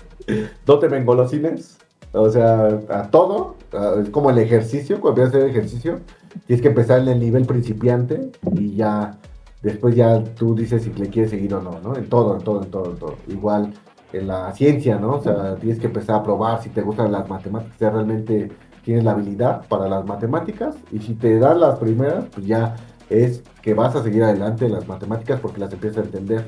no 0.66 0.78
te 0.78 0.88
me 0.88 0.98
engolosines. 0.98 1.78
O 2.12 2.28
sea, 2.28 2.80
a 2.88 3.10
todo. 3.10 3.56
Es 4.02 4.10
como 4.10 4.30
el 4.30 4.38
ejercicio. 4.38 5.00
Cuando 5.00 5.22
empiezas 5.22 5.34
a 5.34 5.38
hacer 5.38 5.56
ejercicio, 5.56 6.00
tienes 6.46 6.62
que 6.62 6.68
empezar 6.68 7.00
en 7.00 7.08
el 7.08 7.20
nivel 7.20 7.46
principiante 7.46 8.30
y 8.52 8.74
ya 8.74 9.18
después 9.62 9.94
ya 9.94 10.22
tú 10.24 10.54
dices 10.54 10.82
si 10.82 10.92
le 10.92 11.08
quieres 11.08 11.30
seguir 11.30 11.54
o 11.54 11.62
no, 11.62 11.80
¿no? 11.80 11.96
En 11.96 12.08
todo, 12.08 12.36
en 12.36 12.42
todo, 12.42 12.62
en 12.62 12.70
todo, 12.70 12.90
en 12.90 12.96
todo. 12.96 13.14
Igual 13.28 13.72
en 14.12 14.26
la 14.26 14.52
ciencia, 14.52 14.98
¿no? 14.98 15.16
O 15.16 15.22
sea, 15.22 15.54
tienes 15.56 15.78
que 15.78 15.86
empezar 15.86 16.16
a 16.16 16.22
probar 16.22 16.62
si 16.62 16.70
te 16.70 16.82
gustan 16.82 17.12
las 17.12 17.28
matemáticas, 17.28 17.76
si 17.78 17.84
realmente 17.84 18.50
tienes 18.84 19.04
la 19.04 19.12
habilidad 19.12 19.66
para 19.68 19.88
las 19.88 20.04
matemáticas 20.04 20.74
y 20.90 20.98
si 20.98 21.14
te 21.14 21.38
dan 21.38 21.60
las 21.60 21.78
primeras, 21.78 22.24
pues 22.32 22.46
ya 22.46 22.76
es 23.08 23.42
que 23.62 23.74
vas 23.74 23.94
a 23.94 24.02
seguir 24.02 24.24
adelante 24.24 24.66
en 24.66 24.72
las 24.72 24.88
matemáticas 24.88 25.40
porque 25.40 25.60
las 25.60 25.72
empiezas 25.72 25.98
a 25.98 26.06
entender. 26.06 26.44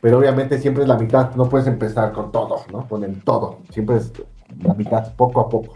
Pero 0.00 0.18
obviamente 0.18 0.58
siempre 0.58 0.84
es 0.84 0.88
la 0.88 0.96
mitad, 0.96 1.34
no 1.34 1.48
puedes 1.48 1.66
empezar 1.66 2.12
con 2.12 2.32
todo, 2.32 2.60
¿no? 2.72 2.88
Con 2.88 3.04
el 3.04 3.22
todo, 3.22 3.58
siempre 3.70 3.96
es 3.96 4.12
la 4.62 4.74
mitad, 4.74 5.14
poco 5.14 5.40
a 5.40 5.48
poco. 5.48 5.74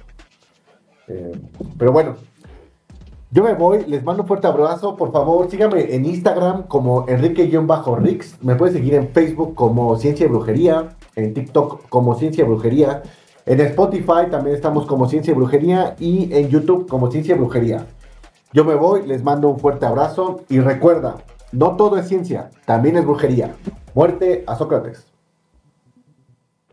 Eh, 1.09 1.33
pero 1.77 1.93
bueno, 1.93 2.15
yo 3.31 3.43
me 3.43 3.53
voy, 3.55 3.85
les 3.87 4.03
mando 4.03 4.23
un 4.23 4.29
fuerte 4.29 4.47
abrazo, 4.47 4.97
por 4.97 5.13
favor 5.13 5.51
síganme 5.51 5.95
en 5.95 6.07
Instagram 6.07 6.63
como 6.69 7.05
Enrique-Rix, 7.09 8.43
me 8.43 8.55
puedes 8.55 8.75
seguir 8.75 8.95
en 8.95 9.09
Facebook 9.09 9.55
como 9.55 9.97
Ciencia 9.97 10.27
y 10.27 10.29
Brujería, 10.29 10.91
en 11.17 11.35
TikTok 11.35 11.89
como 11.89 12.15
Ciencia 12.15 12.45
y 12.45 12.47
Brujería, 12.47 13.03
en 13.45 13.61
Spotify 13.61 14.31
también 14.31 14.57
estamos 14.57 14.87
como 14.87 15.09
Ciencia 15.09 15.33
y 15.33 15.35
Brujería 15.35 15.97
y 15.99 16.33
en 16.33 16.49
YouTube 16.49 16.89
como 16.89 17.11
Ciencia 17.11 17.35
y 17.35 17.39
Brujería. 17.39 17.87
Yo 18.55 18.65
me 18.65 18.77
voy, 18.77 19.05
les 19.05 19.25
mando 19.25 19.49
un 19.49 19.59
fuerte 19.59 19.85
abrazo 19.85 20.43
y 20.49 20.61
recuerda, 20.61 21.17
no 21.51 21.75
todo 21.75 21.97
es 21.99 22.07
ciencia, 22.07 22.51
también 22.67 22.97
es 22.97 23.05
brujería. 23.05 23.57
Muerte 23.95 24.43
a 24.49 24.57
Sócrates. 24.57 25.14